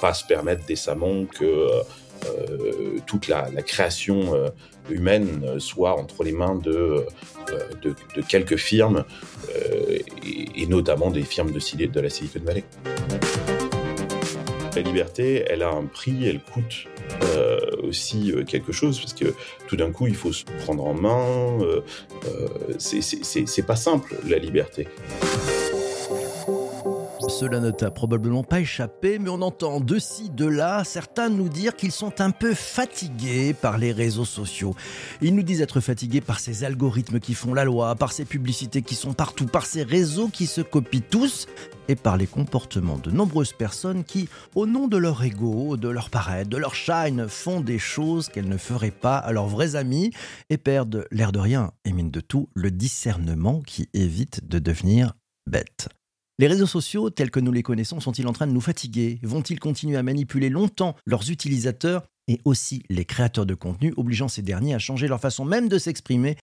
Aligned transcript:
pas 0.00 0.14
se 0.14 0.24
permettre 0.24 0.64
décemment 0.66 1.24
que 1.24 1.68
toute 3.06 3.28
la, 3.28 3.50
création 3.62 4.34
humaine 4.90 5.58
soit 5.58 5.98
entre 5.98 6.24
les 6.24 6.32
mains 6.32 6.56
de, 6.56 7.06
quelques 8.28 8.56
firmes, 8.56 9.04
et, 10.24 10.66
notamment 10.66 11.10
des 11.10 11.22
firmes 11.22 11.52
de, 11.52 11.86
de 11.86 12.00
la 12.00 12.10
Silicon 12.10 12.40
Valley. 12.44 12.64
La 14.78 14.82
liberté, 14.82 15.44
elle 15.48 15.64
a 15.64 15.70
un 15.70 15.86
prix, 15.86 16.28
elle 16.28 16.40
coûte 16.40 16.86
euh, 17.24 17.58
aussi 17.82 18.30
euh, 18.30 18.44
quelque 18.44 18.70
chose, 18.70 19.00
parce 19.00 19.12
que 19.12 19.34
tout 19.66 19.76
d'un 19.76 19.90
coup, 19.90 20.06
il 20.06 20.14
faut 20.14 20.32
se 20.32 20.44
prendre 20.64 20.84
en 20.84 20.94
main. 20.94 21.58
Euh, 21.62 21.80
c'est 22.78 23.66
pas 23.66 23.74
simple, 23.74 24.14
la 24.28 24.38
liberté. 24.38 24.86
Cela 27.38 27.60
ne 27.60 27.70
t'a 27.70 27.92
probablement 27.92 28.42
pas 28.42 28.58
échappé, 28.58 29.20
mais 29.20 29.28
on 29.28 29.42
entend 29.42 29.78
de 29.78 30.00
ci, 30.00 30.28
de 30.28 30.44
là, 30.44 30.82
certains 30.82 31.28
nous 31.28 31.48
dire 31.48 31.76
qu'ils 31.76 31.92
sont 31.92 32.20
un 32.20 32.32
peu 32.32 32.52
fatigués 32.52 33.54
par 33.54 33.78
les 33.78 33.92
réseaux 33.92 34.24
sociaux. 34.24 34.74
Ils 35.22 35.32
nous 35.36 35.44
disent 35.44 35.60
être 35.60 35.78
fatigués 35.78 36.20
par 36.20 36.40
ces 36.40 36.64
algorithmes 36.64 37.20
qui 37.20 37.34
font 37.34 37.54
la 37.54 37.62
loi, 37.62 37.94
par 37.94 38.10
ces 38.10 38.24
publicités 38.24 38.82
qui 38.82 38.96
sont 38.96 39.12
partout, 39.12 39.46
par 39.46 39.66
ces 39.66 39.84
réseaux 39.84 40.26
qui 40.26 40.48
se 40.48 40.62
copient 40.62 41.00
tous, 41.08 41.46
et 41.86 41.94
par 41.94 42.16
les 42.16 42.26
comportements 42.26 42.98
de 42.98 43.12
nombreuses 43.12 43.52
personnes 43.52 44.02
qui, 44.02 44.28
au 44.56 44.66
nom 44.66 44.88
de 44.88 44.96
leur 44.96 45.22
ego, 45.22 45.76
de 45.76 45.88
leur 45.88 46.10
paraître, 46.10 46.50
de 46.50 46.56
leur 46.56 46.74
shine, 46.74 47.28
font 47.28 47.60
des 47.60 47.78
choses 47.78 48.30
qu'elles 48.30 48.48
ne 48.48 48.56
feraient 48.56 48.90
pas 48.90 49.16
à 49.16 49.30
leurs 49.30 49.46
vrais 49.46 49.76
amis 49.76 50.10
et 50.50 50.58
perdent 50.58 51.06
l'air 51.12 51.30
de 51.30 51.38
rien 51.38 51.70
et 51.84 51.92
mine 51.92 52.10
de 52.10 52.20
tout 52.20 52.48
le 52.54 52.72
discernement 52.72 53.60
qui 53.60 53.88
évite 53.94 54.48
de 54.48 54.58
devenir 54.58 55.12
bête. 55.46 55.88
Les 56.40 56.46
réseaux 56.46 56.66
sociaux, 56.66 57.10
tels 57.10 57.32
que 57.32 57.40
nous 57.40 57.50
les 57.50 57.64
connaissons, 57.64 57.98
sont-ils 57.98 58.28
en 58.28 58.32
train 58.32 58.46
de 58.46 58.52
nous 58.52 58.60
fatiguer? 58.60 59.18
Vont-ils 59.24 59.58
continuer 59.58 59.96
à 59.96 60.04
manipuler 60.04 60.50
longtemps 60.50 60.94
leurs 61.04 61.30
utilisateurs 61.30 62.06
et 62.28 62.38
aussi 62.44 62.84
les 62.88 63.04
créateurs 63.04 63.44
de 63.44 63.54
contenu, 63.54 63.92
obligeant 63.96 64.28
ces 64.28 64.42
derniers 64.42 64.72
à 64.72 64.78
changer 64.78 65.08
leur 65.08 65.20
façon 65.20 65.44
même 65.44 65.68
de 65.68 65.78
s'exprimer 65.78 66.36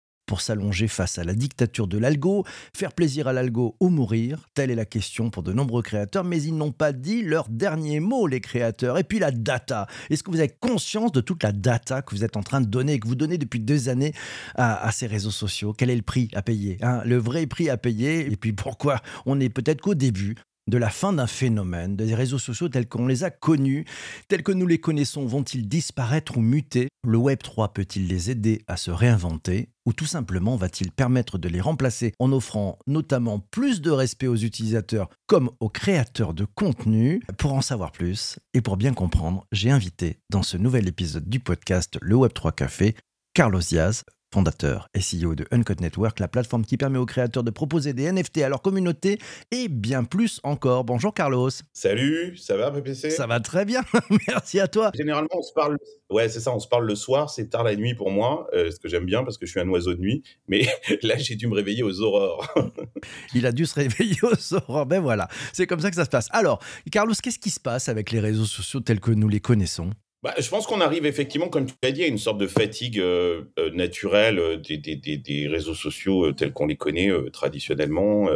s'allonger 0.40 0.88
face 0.88 1.18
à 1.18 1.24
la 1.24 1.34
dictature 1.34 1.86
de 1.86 1.98
l'algo, 1.98 2.44
faire 2.76 2.92
plaisir 2.92 3.28
à 3.28 3.32
l'algo 3.32 3.76
ou 3.80 3.88
mourir 3.88 4.48
Telle 4.54 4.70
est 4.70 4.76
la 4.76 4.84
question 4.84 5.30
pour 5.30 5.42
de 5.42 5.52
nombreux 5.52 5.82
créateurs, 5.82 6.24
mais 6.24 6.42
ils 6.42 6.56
n'ont 6.56 6.72
pas 6.72 6.92
dit 6.92 7.22
leur 7.22 7.48
dernier 7.48 8.00
mot, 8.00 8.26
les 8.26 8.40
créateurs. 8.40 8.98
Et 8.98 9.04
puis 9.04 9.18
la 9.18 9.30
data. 9.30 9.86
Est-ce 10.10 10.22
que 10.22 10.30
vous 10.30 10.38
avez 10.38 10.48
conscience 10.48 11.12
de 11.12 11.20
toute 11.20 11.42
la 11.42 11.52
data 11.52 12.02
que 12.02 12.14
vous 12.14 12.24
êtes 12.24 12.36
en 12.36 12.42
train 12.42 12.60
de 12.60 12.66
donner 12.66 12.94
et 12.94 13.00
que 13.00 13.08
vous 13.08 13.14
donnez 13.14 13.38
depuis 13.38 13.60
deux 13.60 13.88
années 13.88 14.12
à, 14.54 14.90
ces 14.92 15.06
réseaux 15.06 15.30
sociaux? 15.30 15.72
Quel 15.72 15.90
est 15.90 15.96
le 15.96 16.02
prix 16.02 16.28
à 16.34 16.42
payer 16.42 16.78
hein? 16.82 17.02
Le 17.04 17.16
vrai 17.16 17.46
prix 17.46 17.70
à 17.70 17.76
payer 17.76 18.30
Et 18.30 18.36
puis 18.36 18.52
pourquoi 18.52 19.00
On 19.26 19.40
est 19.40 19.48
peut-être 19.48 19.80
qu'au 19.80 19.94
début 19.94 20.36
de 20.68 20.78
la 20.78 20.90
fin 20.90 21.12
d'un 21.12 21.26
phénomène, 21.26 21.96
des 21.96 22.14
réseaux 22.14 22.38
sociaux 22.38 22.68
tels 22.68 22.88
qu'on 22.88 23.06
les 23.06 23.24
a 23.24 23.30
connus, 23.30 23.84
tels 24.28 24.42
que 24.42 24.52
nous 24.52 24.66
les 24.66 24.78
connaissons, 24.78 25.26
vont-ils 25.26 25.68
disparaître 25.68 26.36
ou 26.38 26.40
muter? 26.40 26.88
Le 27.06 27.18
Web 27.18 27.42
3 27.42 27.72
peut-il 27.72 28.06
les 28.06 28.30
aider 28.30 28.62
à 28.68 28.76
se 28.76 28.90
réinventer? 28.90 29.70
Ou 29.86 29.92
tout 29.92 30.06
simplement 30.06 30.54
va-t-il 30.56 30.92
permettre 30.92 31.38
de 31.38 31.48
les 31.48 31.60
remplacer 31.60 32.12
en 32.20 32.30
offrant 32.30 32.78
notamment 32.86 33.40
plus 33.40 33.80
de 33.80 33.90
respect 33.90 34.28
aux 34.28 34.36
utilisateurs 34.36 35.08
comme 35.26 35.50
aux 35.58 35.68
créateurs 35.68 36.34
de 36.34 36.44
contenu? 36.44 37.20
Pour 37.38 37.54
en 37.54 37.60
savoir 37.60 37.90
plus 37.90 38.38
et 38.54 38.60
pour 38.60 38.76
bien 38.76 38.94
comprendre, 38.94 39.44
j'ai 39.50 39.70
invité 39.70 40.20
dans 40.30 40.44
ce 40.44 40.56
nouvel 40.56 40.86
épisode 40.86 41.28
du 41.28 41.40
podcast 41.40 41.98
Le 42.00 42.14
Web 42.14 42.32
3 42.32 42.52
Café 42.52 42.94
Carlos 43.34 43.60
Diaz, 43.60 44.04
fondateur 44.32 44.88
et 44.94 45.00
CEO 45.00 45.34
de 45.34 45.46
Uncode 45.50 45.80
Network, 45.80 46.18
la 46.18 46.28
plateforme 46.28 46.64
qui 46.64 46.76
permet 46.76 46.98
aux 46.98 47.06
créateurs 47.06 47.44
de 47.44 47.50
proposer 47.50 47.92
des 47.92 48.10
NFT 48.10 48.38
à 48.38 48.48
leur 48.48 48.62
communauté 48.62 49.18
et 49.50 49.68
bien 49.68 50.04
plus 50.04 50.40
encore. 50.42 50.84
Bonjour 50.84 51.12
Carlos. 51.12 51.50
Salut, 51.72 52.36
ça 52.36 52.56
va 52.56 52.70
PPC 52.70 53.10
Ça 53.10 53.26
va 53.26 53.40
très 53.40 53.64
bien, 53.64 53.82
merci 54.28 54.58
à 54.58 54.68
toi. 54.68 54.90
Généralement, 54.94 55.28
on 55.32 55.42
se 55.42 55.52
parle. 55.52 55.76
Ouais, 56.10 56.28
c'est 56.28 56.40
ça, 56.40 56.54
on 56.54 56.60
se 56.60 56.68
parle 56.68 56.86
le 56.86 56.94
soir, 56.94 57.30
c'est 57.30 57.48
tard 57.48 57.64
la 57.64 57.76
nuit 57.76 57.94
pour 57.94 58.10
moi, 58.10 58.48
euh, 58.54 58.70
ce 58.70 58.78
que 58.78 58.88
j'aime 58.88 59.06
bien 59.06 59.22
parce 59.24 59.38
que 59.38 59.46
je 59.46 59.50
suis 59.50 59.60
un 59.60 59.68
oiseau 59.68 59.94
de 59.94 60.00
nuit. 60.00 60.22
Mais 60.48 60.66
là, 61.02 61.16
j'ai 61.18 61.36
dû 61.36 61.46
me 61.46 61.54
réveiller 61.54 61.82
aux 61.82 62.00
aurores. 62.00 62.46
Il 63.34 63.46
a 63.46 63.52
dû 63.52 63.66
se 63.66 63.74
réveiller 63.74 64.18
aux 64.22 64.54
aurores. 64.54 64.86
Ben 64.86 65.00
voilà, 65.00 65.28
c'est 65.52 65.66
comme 65.66 65.80
ça 65.80 65.90
que 65.90 65.96
ça 65.96 66.04
se 66.04 66.10
passe. 66.10 66.28
Alors, 66.30 66.62
Carlos, 66.90 67.14
qu'est-ce 67.22 67.38
qui 67.38 67.50
se 67.50 67.60
passe 67.60 67.88
avec 67.88 68.10
les 68.10 68.20
réseaux 68.20 68.44
sociaux 68.44 68.80
tels 68.80 69.00
que 69.00 69.10
nous 69.10 69.28
les 69.28 69.40
connaissons? 69.40 69.90
Bah, 70.22 70.34
je 70.38 70.48
pense 70.48 70.68
qu'on 70.68 70.80
arrive 70.80 71.04
effectivement, 71.04 71.48
comme 71.48 71.66
tu 71.66 71.74
l'as 71.82 71.90
dit, 71.90 72.04
à 72.04 72.06
une 72.06 72.18
sorte 72.18 72.38
de 72.38 72.46
fatigue 72.46 73.00
euh, 73.00 73.42
euh, 73.58 73.70
naturelle 73.70 74.38
euh, 74.38 74.56
des, 74.56 75.48
réseaux 75.48 75.74
sociaux 75.74 76.32
tels 76.32 76.52
qu'on 76.52 76.66
les 76.66 76.76
connaît 76.76 77.10
traditionnellement. 77.32 78.28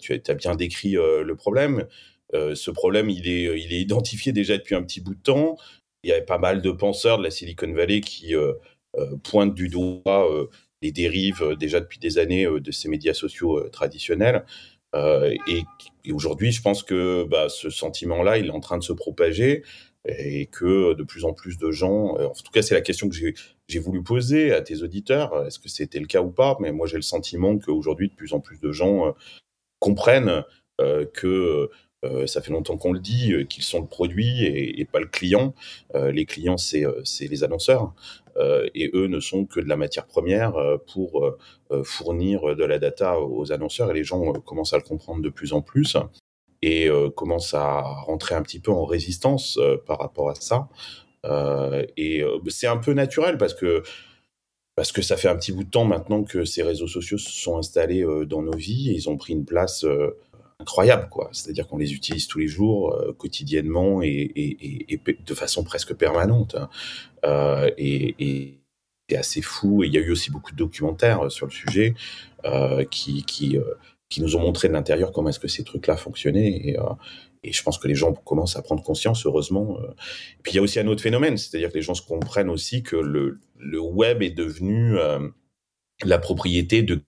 tu 0.00 0.22
as, 0.28 0.34
bien 0.34 0.54
décrit 0.54 0.92
le 0.92 1.34
problème. 1.34 1.86
ce 2.32 2.70
problème, 2.70 3.08
il 3.08 3.26
est, 3.26 3.80
identifié 3.80 4.32
déjà 4.32 4.58
depuis 4.58 4.74
un 4.74 4.82
petit 4.82 5.00
bout 5.00 5.14
de 5.14 5.22
temps. 5.22 5.56
Il 6.02 6.10
y 6.10 6.12
a 6.12 6.20
pas 6.20 6.38
mal 6.38 6.60
de 6.60 6.70
penseurs 6.70 7.18
de 7.18 7.24
la 7.24 7.30
Silicon 7.30 7.72
Valley 7.72 8.02
qui 8.02 8.34
pointent 9.24 9.54
du 9.54 9.68
doigt 9.68 10.28
les 10.82 10.92
dérives 10.92 11.56
déjà 11.58 11.80
depuis 11.80 11.98
des 11.98 12.18
années 12.18 12.46
de 12.46 12.70
ces 12.70 12.88
médias 12.88 13.14
sociaux 13.14 13.66
traditionnels. 13.70 14.44
et, 14.94 15.62
et 16.04 16.12
aujourd'hui, 16.12 16.52
je 16.52 16.60
pense 16.60 16.82
que 16.82 17.24
bah, 17.24 17.48
ce 17.48 17.70
sentiment-là, 17.70 18.36
il 18.38 18.46
est 18.46 18.50
en 18.50 18.60
train 18.60 18.78
de 18.78 18.84
se 18.84 18.92
propager 18.92 19.64
et 20.06 20.46
que 20.46 20.94
de 20.94 21.02
plus 21.02 21.24
en 21.24 21.32
plus 21.32 21.58
de 21.58 21.70
gens, 21.70 22.16
euh, 22.18 22.26
en 22.26 22.32
tout 22.32 22.52
cas 22.52 22.62
c'est 22.62 22.74
la 22.74 22.80
question 22.80 23.08
que 23.08 23.16
j'ai 23.16 23.78
voulu 23.78 24.02
poser 24.02 24.52
à 24.52 24.62
tes 24.62 24.82
auditeurs, 24.82 25.46
est-ce 25.46 25.58
que 25.58 25.68
c'était 25.68 25.98
le 25.98 26.06
cas 26.06 26.22
ou 26.22 26.30
pas? 26.30 26.56
Mais 26.60 26.72
moi 26.72 26.86
j'ai 26.86 26.96
le 26.96 27.02
sentiment 27.02 27.58
qu'aujourd'hui 27.58 28.08
de 28.08 28.14
plus 28.14 28.32
en 28.32 28.40
plus 28.40 28.60
de 28.60 28.72
gens 28.72 29.08
euh, 29.08 29.12
comprennent 29.80 30.44
euh, 30.80 31.06
que 31.12 31.70
ça 32.26 32.40
fait 32.40 32.52
longtemps 32.52 32.76
qu'on 32.76 32.92
le 32.92 33.00
dit, 33.00 33.34
qu'ils 33.48 33.64
sont 33.64 33.80
le 33.80 33.86
produit 33.88 34.44
et, 34.44 34.84
pas 34.84 35.00
le 35.00 35.06
client. 35.06 35.54
les 35.92 36.24
clients, 36.24 36.56
c'est 36.56 36.86
les 37.18 37.42
annonceurs. 37.42 37.94
et 38.74 38.90
eux 38.94 39.08
ne 39.08 39.18
sont 39.18 39.44
que 39.44 39.58
de 39.58 39.68
la 39.68 39.76
matière 39.76 40.06
première 40.06 40.54
pour 40.86 41.36
fournir 41.82 42.54
de 42.54 42.64
la 42.64 42.78
data 42.78 43.18
aux 43.20 43.50
annonceurs. 43.50 43.90
Et 43.90 43.94
les 43.94 44.04
gens 44.04 44.34
commencent 44.34 44.72
à 44.72 44.76
le 44.76 44.84
comprendre 44.84 45.20
de 45.20 45.30
plus 45.30 45.52
en 45.52 45.62
plus 45.62 45.96
et 46.66 46.88
euh, 46.88 47.10
commence 47.10 47.54
à 47.54 47.80
rentrer 47.80 48.34
un 48.34 48.42
petit 48.42 48.58
peu 48.58 48.72
en 48.72 48.84
résistance 48.84 49.56
euh, 49.58 49.76
par 49.86 50.00
rapport 50.00 50.30
à 50.30 50.34
ça. 50.34 50.68
Euh, 51.24 51.86
et 51.96 52.24
c'est 52.48 52.66
un 52.66 52.76
peu 52.76 52.92
naturel 52.92 53.38
parce 53.38 53.54
que 53.54 53.84
parce 54.74 54.92
que 54.92 55.00
ça 55.00 55.16
fait 55.16 55.28
un 55.28 55.36
petit 55.36 55.52
bout 55.52 55.64
de 55.64 55.70
temps 55.70 55.84
maintenant 55.84 56.22
que 56.24 56.44
ces 56.44 56.62
réseaux 56.62 56.88
sociaux 56.88 57.18
se 57.18 57.30
sont 57.30 57.56
installés 57.56 58.04
dans 58.26 58.42
nos 58.42 58.54
vies 58.54 58.90
et 58.90 58.94
ils 58.94 59.08
ont 59.08 59.16
pris 59.16 59.32
une 59.32 59.46
place 59.46 59.86
incroyable, 60.60 61.08
quoi. 61.08 61.30
C'est-à-dire 61.32 61.66
qu'on 61.66 61.78
les 61.78 61.94
utilise 61.94 62.26
tous 62.26 62.38
les 62.38 62.46
jours, 62.46 62.94
quotidiennement 63.16 64.02
et, 64.02 65.00
de 65.24 65.34
façon 65.34 65.64
presque 65.64 65.94
permanente. 65.94 66.56
Hein. 67.24 67.70
et, 67.78 68.58
c'est 69.08 69.16
assez 69.16 69.40
fou. 69.40 69.82
Il 69.82 69.94
y 69.94 69.96
a 69.96 70.00
eu 70.00 70.10
aussi 70.10 70.30
beaucoup 70.30 70.52
de 70.52 70.56
documentaires 70.56 71.32
sur 71.32 71.46
le 71.46 71.52
sujet 71.52 71.94
qui 72.90 73.58
qui 74.08 74.22
nous 74.22 74.36
ont 74.36 74.40
montré 74.40 74.68
de 74.68 74.72
l'intérieur 74.72 75.12
comment 75.12 75.30
est-ce 75.30 75.40
que 75.40 75.48
ces 75.48 75.64
trucs-là 75.64 75.96
fonctionnaient. 75.96 76.48
Et, 76.48 76.78
euh, 76.78 76.82
je 77.44 77.62
pense 77.62 77.78
que 77.78 77.86
les 77.86 77.94
gens 77.94 78.12
commencent 78.12 78.56
à 78.56 78.62
prendre 78.62 78.82
conscience, 78.82 79.24
heureusement. 79.24 79.78
Euh. 79.80 79.90
Et 80.38 80.42
puis 80.42 80.52
il 80.52 80.56
y 80.56 80.58
a 80.58 80.62
aussi 80.62 80.80
un 80.80 80.86
autre 80.88 81.02
phénomène, 81.02 81.36
c'est-à-dire 81.36 81.70
que 81.70 81.74
les 81.74 81.82
gens 81.82 81.94
se 81.94 82.02
comprennent 82.02 82.50
aussi 82.50 82.82
que 82.82 82.96
le, 82.96 83.40
le 83.56 83.80
web 83.80 84.22
est 84.22 84.30
devenu 84.30 84.98
euh, 84.98 85.28
la 86.04 86.18
propriété 86.18 86.82
de 86.82 87.02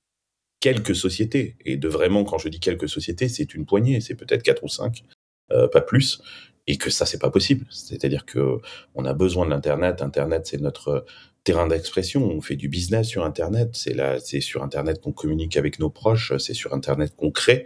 quelques 0.60 0.94
sociétés. 0.94 1.56
Et 1.64 1.76
de 1.76 1.88
vraiment, 1.88 2.24
quand 2.24 2.38
je 2.38 2.48
dis 2.48 2.60
quelques 2.60 2.88
sociétés, 2.88 3.28
c'est 3.28 3.54
une 3.54 3.66
poignée, 3.66 4.00
c'est 4.00 4.14
peut-être 4.14 4.42
quatre 4.42 4.62
ou 4.64 4.68
cinq, 4.68 5.04
pas 5.48 5.80
plus. 5.80 6.20
Et 6.66 6.76
que 6.76 6.90
ça, 6.90 7.06
c'est 7.06 7.18
pas 7.18 7.30
possible. 7.30 7.66
C'est-à-dire 7.70 8.26
que 8.26 8.58
on 8.94 9.04
a 9.06 9.14
besoin 9.14 9.46
de 9.46 9.50
l'internet. 9.50 10.02
Internet, 10.02 10.46
c'est 10.46 10.60
notre 10.60 11.06
terrain 11.48 11.66
d'expression. 11.66 12.22
On 12.30 12.42
fait 12.42 12.56
du 12.56 12.68
business 12.68 13.08
sur 13.08 13.24
Internet. 13.24 13.70
C'est 13.72 13.94
là, 13.94 14.20
c'est 14.20 14.42
sur 14.42 14.62
Internet 14.62 15.00
qu'on 15.00 15.12
communique 15.12 15.56
avec 15.56 15.78
nos 15.78 15.88
proches. 15.88 16.36
C'est 16.36 16.52
sur 16.52 16.74
Internet 16.74 17.14
qu'on 17.16 17.30
crée 17.30 17.64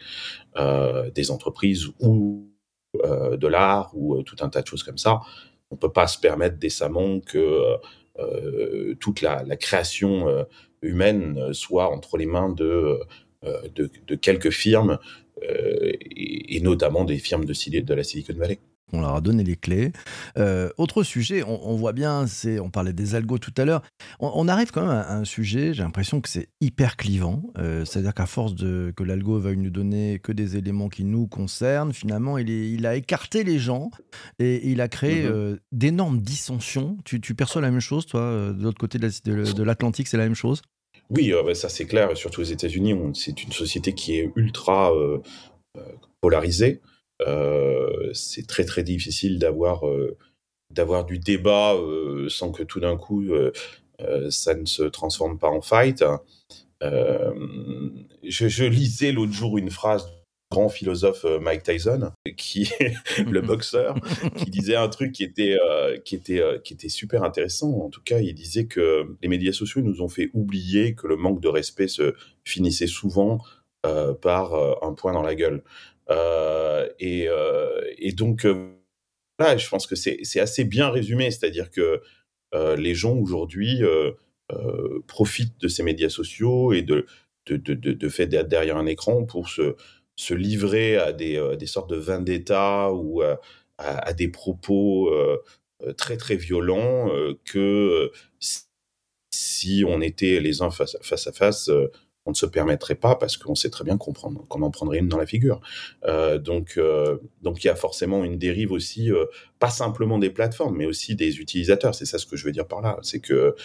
euh, 0.57 1.11
des 1.11 1.33
entreprises 1.33 1.89
ou 1.99 2.49
euh, 3.05 3.37
de 3.37 3.49
l'art 3.49 3.91
ou 3.95 4.15
euh, 4.15 4.23
tout 4.23 4.37
un 4.39 4.49
tas 4.49 4.63
de 4.63 4.69
choses 4.69 4.85
comme 4.85 4.99
ça. 4.99 5.21
On 5.73 5.77
peut 5.77 5.91
pas 5.91 6.07
se 6.07 6.21
permettre 6.21 6.59
décemment 6.59 7.19
que 7.19 7.77
toute 9.01 9.21
la, 9.21 9.57
création 9.57 10.47
humaine 10.83 11.53
soit 11.53 11.91
entre 11.91 12.19
les 12.19 12.27
mains 12.27 12.51
de, 12.51 13.01
quelques 14.21 14.51
firmes 14.51 14.99
et, 15.41 16.57
et, 16.57 16.61
notamment 16.61 17.05
des 17.05 17.17
firmes 17.17 17.47
de, 17.47 17.81
de 17.81 17.95
la 17.95 18.05
Silicon 18.05 18.35
Valley 18.37 18.61
on 18.93 19.01
leur 19.01 19.15
a 19.15 19.21
donné 19.21 19.45
les 19.45 19.57
clés. 19.57 19.93
Euh, 20.39 20.69
autre 20.77 21.03
sujet, 21.03 21.43
on, 21.47 21.77
voit 21.77 21.93
bien, 21.93 22.27
c'est, 22.27 22.61
on 22.61 22.71
parlait 22.71 22.93
des 22.93 23.15
algos 23.15 23.39
tout 23.39 23.55
à 23.57 23.65
l'heure, 23.65 23.83
on, 24.21 24.49
arrive 24.49 24.71
quand 24.71 24.83
même 24.83 24.91
à, 24.91 25.13
un 25.15 25.25
sujet, 25.25 25.75
j'ai 25.75 25.83
l'impression 25.83 26.21
que 26.21 26.29
c'est 26.29 26.49
hyper 26.61 26.97
clivant, 26.97 27.43
euh, 27.59 27.85
c'est-à-dire 27.85 28.15
qu'à 28.15 28.27
force 28.27 28.55
de, 28.55 28.93
que 28.97 29.03
l'algo 29.03 29.39
veuille 29.39 29.57
nous 29.57 29.71
donner 29.71 30.21
que 30.23 30.33
des 30.33 30.57
éléments 30.57 30.89
qui 30.89 31.05
nous 31.05 31.27
concernent, 31.27 31.93
finalement, 31.93 32.39
il, 32.39 32.51
il 32.51 32.87
a 32.87 32.95
écarté 32.97 33.45
les 33.45 33.59
gens 33.59 33.91
et, 34.39 34.71
il 34.71 34.81
a 34.81 34.89
créé 34.89 35.23
mm-hmm. 35.23 35.33
euh, 35.33 35.57
d'énormes 35.73 36.21
dissensions. 36.21 36.99
Tu, 37.05 37.21
perçois 37.35 37.63
la 37.63 37.71
même 37.71 37.81
chose, 37.81 38.07
toi, 38.07 38.53
de 38.53 38.63
l'autre 38.63 38.79
côté 38.79 38.99
de 38.99 39.63
l'Atlantique, 39.63 40.09
c'est 40.09 40.17
la 40.17 40.25
même 40.25 40.35
chose? 40.35 40.63
Oui, 41.11 41.33
ça 41.55 41.69
c'est 41.69 41.87
clair, 41.87 42.17
surtout 42.17 42.41
aux 42.41 42.45
États-Unis, 42.45 42.95
c'est 43.15 43.43
une 43.43 43.53
société 43.53 43.95
qui 43.95 44.19
est 44.19 44.33
ultra 44.37 44.93
polarisée. 46.21 46.81
C'est 48.13 48.47
très 48.47 48.65
très 48.65 48.83
difficile 48.83 49.39
d'avoir 49.39 49.83
d'avoir 50.71 51.05
du 51.05 51.19
débat 51.19 51.77
sans 52.29 52.53
que 52.53 52.63
tout 52.63 52.81
d'un 52.81 52.97
coup 52.97 53.31
ça 54.31 54.55
ne 54.55 54.65
se 54.65 54.83
transforme 54.83 55.39
pas 55.39 55.49
en 55.49 55.61
fight. 55.61 56.05
Je, 56.81 58.49
je, 58.49 58.65
lisais 58.65 59.13
l'autre 59.13 59.33
jour 59.33 59.59
une 59.59 59.71
phrase 59.71 60.07
grand 60.53 60.69
philosophe 60.69 61.25
euh, 61.25 61.41
Mike 61.41 61.63
Tyson, 61.63 62.13
qui 62.37 62.71
le 63.31 63.41
boxeur, 63.41 63.95
qui 64.37 64.51
disait 64.51 64.77
un 64.77 64.89
truc 64.89 65.13
qui 65.13 65.25
était, 65.25 65.57
euh, 65.59 65.97
qui, 65.99 66.15
était, 66.15 66.41
euh, 66.41 66.59
qui 66.59 66.75
était 66.75 66.91
super 66.91 67.25
intéressant. 67.25 67.71
En 67.81 67.89
tout 67.89 68.03
cas, 68.03 68.19
il 68.19 68.35
disait 68.35 68.67
que 68.67 69.17
les 69.23 69.29
médias 69.29 69.53
sociaux 69.53 69.81
nous 69.81 70.03
ont 70.03 70.09
fait 70.09 70.31
oublier 70.35 70.95
que 70.95 71.07
le 71.07 71.17
manque 71.17 71.41
de 71.41 71.49
respect 71.49 71.89
se 71.89 72.15
finissait 72.45 72.87
souvent 72.87 73.41
par 74.21 74.55
un 74.85 74.93
point 74.93 75.13
dans 75.13 75.23
la 75.23 75.35
gueule. 75.35 75.65
Et, 76.11 77.29
et, 77.99 78.13
donc, 78.13 78.47
là, 79.39 79.57
je 79.57 79.69
pense 79.69 79.87
que 79.87 79.95
c'est 79.95 80.41
assez 80.41 80.65
bien 80.65 80.91
résumé, 80.91 81.31
c'est-à-dire 81.31 81.71
que 81.71 82.01
les 82.77 82.95
gens 82.95 83.17
aujourd'hui 83.17 83.83
profitent 85.07 85.61
de 85.61 85.69
ces 85.69 85.83
médias 85.83 86.09
sociaux 86.11 86.73
et 86.73 86.83
de, 86.83 87.07
de, 87.47 87.57
de, 87.57 87.75
de, 87.75 88.09
fait 88.09 88.27
derrière 88.27 88.77
un 88.77 88.87
écran 88.87 89.25
pour 89.25 89.49
se, 89.49 89.75
se 90.17 90.35
livrer 90.35 90.97
à 90.97 91.13
des, 91.13 91.37
euh, 91.37 91.57
des 91.57 91.67
sortes 91.67 91.91
de 91.91 91.97
vendetta 91.97 92.93
ou 92.93 93.23
à, 93.23 93.41
à, 93.79 94.13
des 94.13 94.29
propos 94.29 95.09
euh, 95.09 95.43
euh, 95.83 95.93
très 95.93 96.17
très 96.17 96.37
violents 96.37 97.11
que 97.45 98.11
si 99.31 99.85
on 99.87 100.01
était 100.01 100.41
les 100.41 100.63
uns 100.63 100.71
face, 100.71 100.97
face 101.03 101.27
à 101.27 101.33
face, 101.33 101.71
on 102.25 102.31
ne 102.31 102.37
se 102.37 102.47
permettrait 102.47 102.95
pas 102.95 103.17
parce 103.17 103.37
qu'on 103.37 103.55
sait 103.55 103.71
très 103.71 103.85
bien 103.85 103.99
qu'on 103.99 104.13
en 104.63 104.71
prendrait 104.71 104.99
une 104.99 105.09
dans 105.09 105.19
la 105.19 105.27
figure. 105.27 105.61
Euh, 106.05 106.39
donc, 106.39 106.79
donc 107.43 107.65
il 107.65 107.67
y 107.67 107.71
a 107.71 107.75
forcément 107.75 108.25
une 108.25 108.39
dérive 108.39 108.73
aussi, 108.73 109.11
pas 109.59 109.71
simplement 109.71 110.19
des 110.19 110.31
plateformes, 110.31 110.77
mais 110.77 110.87
aussi 110.87 111.17
des 111.17 111.41
utilisateurs. 111.41 111.95
C'est 111.95 112.07
ça 112.07 112.19
ce 112.19 112.27
que 112.27 112.37
je 112.37 112.45
veux 112.45 112.53
dire 112.53 112.67
par 112.67 112.81
là. 112.81 112.99
C'est 113.03 113.21
que 113.21 113.57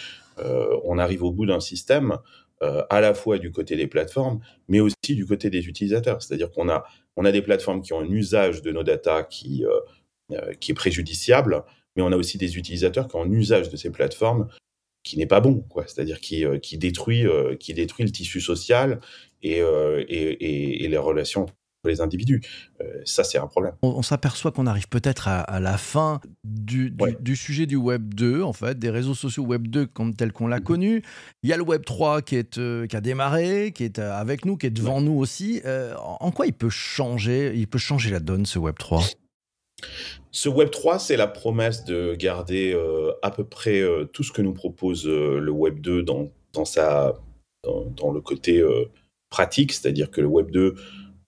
on 0.84 0.98
arrive 0.98 1.22
au 1.22 1.32
bout 1.32 1.46
d'un 1.46 1.60
système 1.60 2.18
euh, 2.60 2.82
à 2.90 3.00
la 3.00 3.14
fois 3.14 3.38
du 3.38 3.52
côté 3.52 3.76
des 3.76 3.86
plateformes, 3.86 4.40
mais 4.66 4.80
aussi 4.80 4.96
du 5.14 5.24
côté 5.24 5.48
des 5.48 5.68
utilisateurs. 5.68 6.20
C'est-à-dire 6.20 6.50
qu'on 6.50 6.68
a, 6.68 6.84
on 7.16 7.24
a 7.24 7.30
des 7.30 7.40
plateformes 7.40 7.82
qui 7.82 7.92
ont 7.92 8.00
un 8.00 8.10
usage 8.10 8.62
de 8.62 8.72
nos 8.72 8.82
datas 8.82 9.22
qui, 9.22 9.64
euh, 9.64 9.78
euh, 10.32 10.52
qui 10.54 10.72
est 10.72 10.74
préjudiciable, 10.74 11.62
mais 11.94 12.02
on 12.02 12.10
a 12.10 12.16
aussi 12.16 12.36
des 12.36 12.58
utilisateurs 12.58 13.06
qui 13.06 13.14
ont 13.14 13.22
un 13.22 13.30
usage 13.30 13.70
de 13.70 13.76
ces 13.76 13.90
plateformes 13.90 14.48
qui 15.02 15.18
n'est 15.18 15.26
pas 15.26 15.40
bon, 15.40 15.64
quoi. 15.68 15.84
C'est-à-dire 15.86 16.20
qui, 16.20 16.44
qui, 16.62 16.78
détruit, 16.78 17.24
qui 17.60 17.74
détruit 17.74 18.04
le 18.04 18.12
tissu 18.12 18.40
social 18.40 19.00
et, 19.42 19.58
et, 19.58 20.84
et 20.84 20.88
les 20.88 20.98
relations 20.98 21.46
les 21.88 22.00
individus. 22.00 22.40
Euh, 22.80 23.00
ça, 23.04 23.24
c'est 23.24 23.38
un 23.38 23.46
problème. 23.46 23.74
On, 23.82 24.02
s'aperçoit 24.02 24.52
qu'on 24.52 24.66
arrive 24.66 24.88
peut-être 24.88 25.28
à, 25.28 25.60
la 25.60 25.78
fin 25.78 26.20
du, 26.44 26.94
du, 27.20 27.36
sujet 27.36 27.66
du 27.66 27.76
Web 27.76 28.14
2, 28.14 28.42
en 28.42 28.52
fait, 28.52 28.78
des 28.78 28.90
réseaux 28.90 29.14
sociaux 29.14 29.44
Web 29.44 29.68
2 29.68 29.86
comme, 29.86 30.14
tel 30.14 30.32
qu'on 30.32 30.46
l'a 30.46 30.58
mhm. 30.58 30.64
connu. 30.64 31.02
Il 31.42 31.50
y 31.50 31.52
a 31.52 31.56
le 31.56 31.62
Web 31.62 31.84
3 31.84 32.22
qui, 32.22 32.36
est, 32.36 32.58
euh, 32.58 32.86
qui 32.86 32.96
a 32.96 33.00
démarré, 33.00 33.72
qui 33.74 33.84
est 33.84 33.98
euh, 33.98 34.12
avec 34.12 34.44
nous, 34.44 34.56
qui 34.56 34.66
est 34.66 34.70
devant 34.70 35.00
nous 35.00 35.18
aussi. 35.18 35.62
en 35.98 36.30
quoi 36.30 36.46
il 36.46 36.52
peut 36.52 36.70
changer 36.70 37.52
Il 37.54 37.66
peut 37.66 37.78
changer 37.78 38.10
la 38.10 38.20
donne, 38.20 38.46
ce 38.46 38.58
Web 38.58 38.76
3 38.78 39.02
ce 40.30 40.48
Web 40.48 40.70
3, 40.70 40.98
c'est 40.98 41.16
la 41.16 41.26
promesse 41.26 41.84
de 41.84 42.14
garder 42.14 42.76
à 43.22 43.30
peu 43.30 43.44
près 43.44 43.82
tout 44.12 44.22
ce 44.22 44.32
que 44.32 44.42
nous 44.42 44.52
propose 44.52 45.06
le 45.06 45.50
Web 45.50 45.80
2 45.80 46.02
dans, 46.02 46.28
dans, 46.52 46.64
sa, 46.64 47.14
dans, 47.64 48.12
le 48.12 48.20
côté 48.20 48.62
pratique, 49.30 49.72
c'est-à-dire 49.72 50.10
que 50.10 50.20
le 50.20 50.26
Web 50.26 50.50
2 50.50 50.74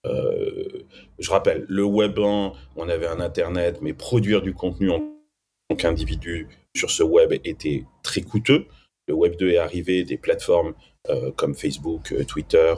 euh, 0.05 0.83
je 1.19 1.29
rappelle, 1.29 1.65
le 1.67 1.83
Web 1.83 2.17
1, 2.19 2.53
on 2.75 2.89
avait 2.89 3.07
un 3.07 3.19
Internet, 3.19 3.79
mais 3.81 3.93
produire 3.93 4.41
du 4.41 4.53
contenu 4.53 4.89
en 4.89 4.99
tant 5.69 5.75
qu'individu 5.75 6.47
sur 6.75 6.89
ce 6.89 7.03
web 7.03 7.33
était 7.43 7.85
très 8.03 8.21
coûteux. 8.21 8.65
Le 9.07 9.13
Web 9.13 9.35
2 9.37 9.51
est 9.51 9.57
arrivé, 9.57 10.03
des 10.03 10.17
plateformes 10.17 10.73
euh, 11.09 11.31
comme 11.31 11.53
Facebook, 11.53 12.11
euh, 12.11 12.23
Twitter 12.23 12.73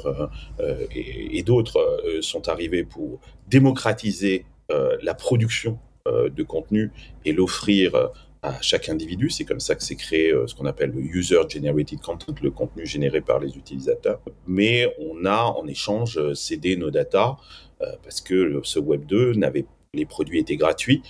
et, 0.94 1.44
d'autres 1.44 2.02
sont 2.22 2.48
arrivés 2.48 2.84
pour 2.84 3.20
démocratiser 3.48 4.46
la 4.70 5.14
production 5.14 5.80
de 6.06 6.44
contenu 6.44 6.92
et 7.26 7.34
l'offrir 7.34 8.12
à 8.44 8.62
chaque 8.62 8.90
individu. 8.90 9.30
C'est 9.30 9.46
comme 9.46 9.62
ça 9.62 9.74
que 9.74 9.82
s'est 9.82 9.96
créé 9.96 10.32
euh, 10.32 10.46
ce 10.48 10.54
qu'on 10.54 10.66
appelle 10.66 10.92
le 10.92 11.02
User 11.02 11.42
Generated 11.50 12.00
Content, 12.02 12.36
le 12.42 12.52
contenu 12.52 12.86
généré 12.86 13.22
par 13.22 13.40
les 13.40 13.58
utilisateurs. 13.58 14.22
Mais 14.46 14.94
on 15.00 15.26
a 15.26 15.44
en 15.44 15.66
échange 15.66 16.18
euh, 16.18 16.36
cédé 16.36 16.76
nos 16.76 16.92
data 16.92 17.38
euh, 17.82 17.86
parce 18.04 18.22
que 18.22 18.60
ce 18.64 18.80
Web 18.80 19.06
2 19.06 19.34
n'avait 19.34 19.66
les 19.96 20.06
produits 20.06 20.40
étaient 20.40 20.58
gratuits, 20.58 21.04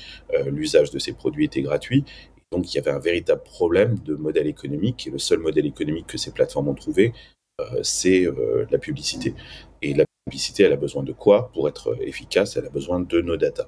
l'usage 0.46 0.92
de 0.92 1.00
ces 1.00 1.14
produits 1.14 1.46
était 1.46 1.62
gratuit. 1.62 2.04
donc 2.52 2.70
il 2.70 2.76
y 2.76 2.80
avait 2.82 2.92
un 2.92 3.00
véritable 3.00 3.42
problème 3.42 3.98
de 4.00 4.14
modèle 4.16 4.46
économique 4.46 5.08
et 5.08 5.10
le 5.10 5.20
seul 5.20 5.40
modèle 5.40 5.66
économique 5.66 6.06
que 6.08 6.18
ces 6.18 6.32
plateformes 6.32 6.68
ont 6.68 6.74
trouvé, 6.74 7.14
c'est 7.82 8.28
la 8.70 8.78
publicité. 8.78 9.36
La 10.26 10.32
publicité, 10.32 10.64
elle 10.64 10.72
a 10.72 10.78
besoin 10.78 11.04
de 11.04 11.12
quoi 11.12 11.52
pour 11.54 11.68
être 11.68 11.98
efficace? 12.02 12.56
Elle 12.56 12.66
a 12.66 12.70
besoin 12.70 13.02
de 13.02 13.20
nos 13.20 13.36
data. 13.36 13.68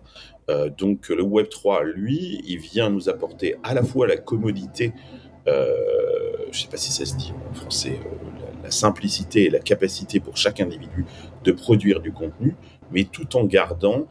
Euh, 0.50 0.70
donc 0.70 1.10
le 1.10 1.22
Web 1.22 1.50
3, 1.50 1.84
lui, 1.84 2.42
il 2.46 2.60
vient 2.60 2.90
nous 2.90 3.10
apporter 3.10 3.58
à 3.62 3.74
la 3.74 3.84
fois 3.84 4.08
la 4.08 4.16
commodité, 4.16 4.94
euh, 5.50 5.76
je 6.52 6.58
ne 6.58 6.64
sais 6.64 6.70
pas 6.70 6.78
si 6.78 6.94
ça 6.94 7.04
se 7.06 7.18
dit 7.18 7.34
en 7.52 7.54
français, 7.54 8.00
euh, 8.00 8.64
la, 8.64 8.72
simplicité 8.72 9.44
et 9.44 9.50
la 9.50 9.60
capacité 9.60 10.22
pour 10.22 10.38
chaque 10.38 10.62
individu 10.62 11.06
de 11.44 11.52
produire 11.52 12.00
du 12.00 12.14
contenu, 12.14 12.56
mais 12.90 13.04
tout 13.04 13.36
en 13.36 13.44
gardant 13.44 14.08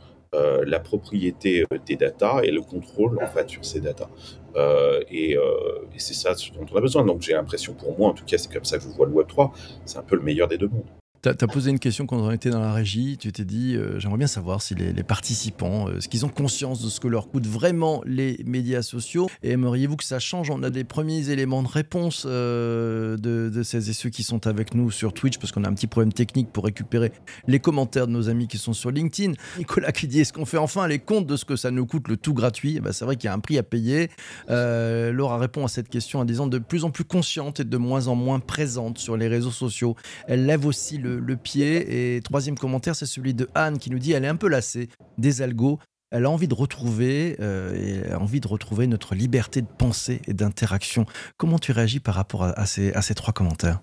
la 0.66 0.80
propriété 0.80 1.64
des 1.86 1.94
data 1.94 2.40
et 2.42 2.50
le 2.50 2.60
contrôle 2.60 3.22
en 3.22 3.26
fait 3.28 3.48
sur 3.48 3.64
ces 3.64 3.80
data. 3.80 4.10
et, 5.08 5.36
c'est 5.96 6.12
ça 6.12 6.34
dont 6.58 6.66
on 6.70 6.76
a 6.76 6.80
besoin. 6.80 7.06
Donc 7.06 7.22
j'ai 7.22 7.32
l'impression, 7.32 7.72
pour 7.72 7.96
moi 7.96 8.10
en 8.10 8.14
tout 8.14 8.24
cas, 8.24 8.36
c'est 8.36 8.52
comme 8.52 8.64
ça 8.64 8.76
que 8.76 8.82
je 8.82 8.88
vois 8.88 9.06
le 9.06 9.12
Web 9.12 9.28
3, 9.28 9.52
c'est 9.86 9.98
un 9.98 10.02
peu 10.02 10.16
le 10.16 10.22
meilleur 10.22 10.48
des 10.48 10.58
deux 10.58 10.68
mondes. 10.68 11.03
Tu 11.24 11.30
as, 11.30 11.48
posé 11.48 11.70
une 11.70 11.78
question 11.78 12.04
quand 12.04 12.18
on 12.18 12.30
était 12.30 12.50
dans 12.50 12.60
la 12.60 12.74
régie. 12.74 13.16
Tu 13.16 13.32
t'es 13.32 13.46
dit, 13.46 13.76
euh, 13.76 13.98
j'aimerais 13.98 14.18
bien 14.18 14.26
savoir 14.26 14.60
si 14.60 14.74
les, 14.74 14.92
participants, 15.02 15.88
euh, 15.88 15.98
ce 15.98 16.08
qu'ils 16.08 16.26
ont 16.26 16.28
conscience 16.28 16.82
de 16.82 16.90
ce 16.90 17.00
que 17.00 17.08
leur 17.08 17.30
coûtent 17.30 17.46
vraiment 17.46 18.02
les 18.04 18.38
médias 18.44 18.82
sociaux? 18.82 19.30
Et 19.42 19.52
aimeriez-vous 19.52 19.96
que 19.96 20.04
ça 20.04 20.18
change? 20.18 20.50
On 20.50 20.62
a 20.62 20.68
des 20.68 20.84
premiers 20.84 21.30
éléments 21.30 21.62
de 21.62 21.68
réponse 21.68 22.26
euh, 22.28 23.16
de, 23.16 23.48
de, 23.48 23.62
celles 23.62 23.88
et 23.88 23.94
ceux 23.94 24.10
qui 24.10 24.22
sont 24.22 24.46
avec 24.46 24.74
nous 24.74 24.90
sur 24.90 25.14
Twitch, 25.14 25.38
parce 25.38 25.50
qu'on 25.50 25.64
a 25.64 25.68
un 25.68 25.72
petit 25.72 25.86
problème 25.86 26.12
technique 26.12 26.52
pour 26.52 26.64
récupérer 26.64 27.10
les 27.46 27.58
commentaires 27.58 28.06
de 28.06 28.12
nos 28.12 28.28
amis 28.28 28.46
qui 28.46 28.58
sont 28.58 28.74
sur 28.74 28.90
LinkedIn. 28.90 29.32
Nicolas 29.56 29.92
qui 29.92 30.06
dit, 30.06 30.20
est-ce 30.20 30.34
qu'on 30.34 30.44
fait 30.44 30.58
enfin 30.58 30.86
les 30.86 30.98
comptes 30.98 31.26
de 31.26 31.38
ce 31.38 31.46
que 31.46 31.56
ça 31.56 31.70
nous 31.70 31.86
coûte 31.86 32.06
le 32.08 32.18
tout 32.18 32.34
gratuit? 32.34 32.74
Eh 32.76 32.80
ben, 32.80 32.92
C'est 32.92 33.06
vrai 33.06 33.16
qu'il 33.16 33.28
y 33.28 33.30
a 33.30 33.34
un 33.34 33.40
prix 33.40 33.56
à 33.56 33.62
payer. 33.62 34.10
Laura 34.48 35.38
répond 35.38 35.64
à 35.64 35.68
cette 35.68 35.88
question 35.88 36.20
en 36.20 36.26
disant 36.26 36.48
de 36.48 36.58
plus 36.58 36.84
en 36.84 36.90
plus 36.90 37.04
consciente 37.04 37.60
et 37.60 37.64
de 37.64 37.76
moins 37.78 38.08
en 38.08 38.14
moins 38.14 38.40
présente 38.40 38.98
sur 38.98 39.16
les 39.16 39.28
réseaux 39.28 39.50
sociaux. 39.50 39.96
Elle 40.28 40.44
lève 40.44 40.66
aussi 40.66 40.98
le 40.98 41.13
le, 41.18 41.36
pied. 41.36 42.16
Et 42.16 42.20
troisième 42.20 42.58
commentaire, 42.58 42.96
c'est 42.96 43.06
celui 43.06 43.34
de 43.34 43.48
Anne 43.54 43.78
qui 43.78 43.90
nous 43.90 43.98
dit 43.98 44.12
elle 44.12 44.24
est 44.24 44.28
un 44.28 44.36
peu 44.36 44.48
lassée 44.48 44.88
des 45.18 45.42
algos. 45.42 45.78
Elle 46.10 46.26
a 46.26 46.30
envie 46.30 46.46
de 46.46 46.54
retrouver, 46.54 47.36
euh, 47.40 48.14
a 48.14 48.18
envie 48.20 48.40
de 48.40 48.46
retrouver 48.46 48.86
notre 48.86 49.16
liberté 49.16 49.62
de 49.62 49.66
pensée 49.66 50.22
et 50.28 50.32
d'interaction. 50.32 51.06
Comment 51.36 51.58
tu 51.58 51.72
réagis 51.72 51.98
par 51.98 52.14
rapport 52.14 52.44
à, 52.44 52.66
ces, 52.66 52.92
trois 53.16 53.32
commentaires? 53.32 53.80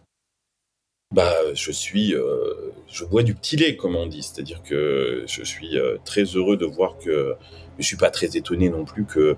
Bah, 1.13 1.33
je 1.53 1.71
suis, 1.73 2.15
euh, 2.15 2.71
je 2.87 3.03
bois 3.03 3.23
du 3.23 3.35
petit 3.35 3.57
lait, 3.57 3.75
comme 3.75 3.97
on 3.97 4.07
dit. 4.07 4.23
C'est-à-dire 4.23 4.63
que 4.63 5.25
je 5.27 5.43
suis 5.43 5.77
euh, 5.77 5.97
très 6.05 6.23
heureux 6.23 6.55
de 6.55 6.65
voir 6.65 6.97
que, 6.99 7.35
je 7.77 7.83
suis 7.83 7.97
pas 7.97 8.11
très 8.11 8.37
étonné 8.37 8.69
non 8.69 8.85
plus 8.85 9.05
que 9.05 9.35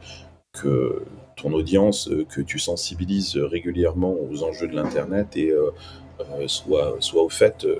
que 0.62 1.01
ton 1.35 1.51
audience, 1.51 2.12
que 2.29 2.39
tu 2.39 2.59
sensibilises 2.59 3.38
régulièrement 3.38 4.15
aux 4.29 4.43
enjeux 4.43 4.67
de 4.67 4.75
l'internet 4.75 5.35
et 5.35 5.51
soit, 6.48 6.98
soit 7.00 7.24
au 7.24 7.29
fait 7.29 7.65
de, 7.65 7.79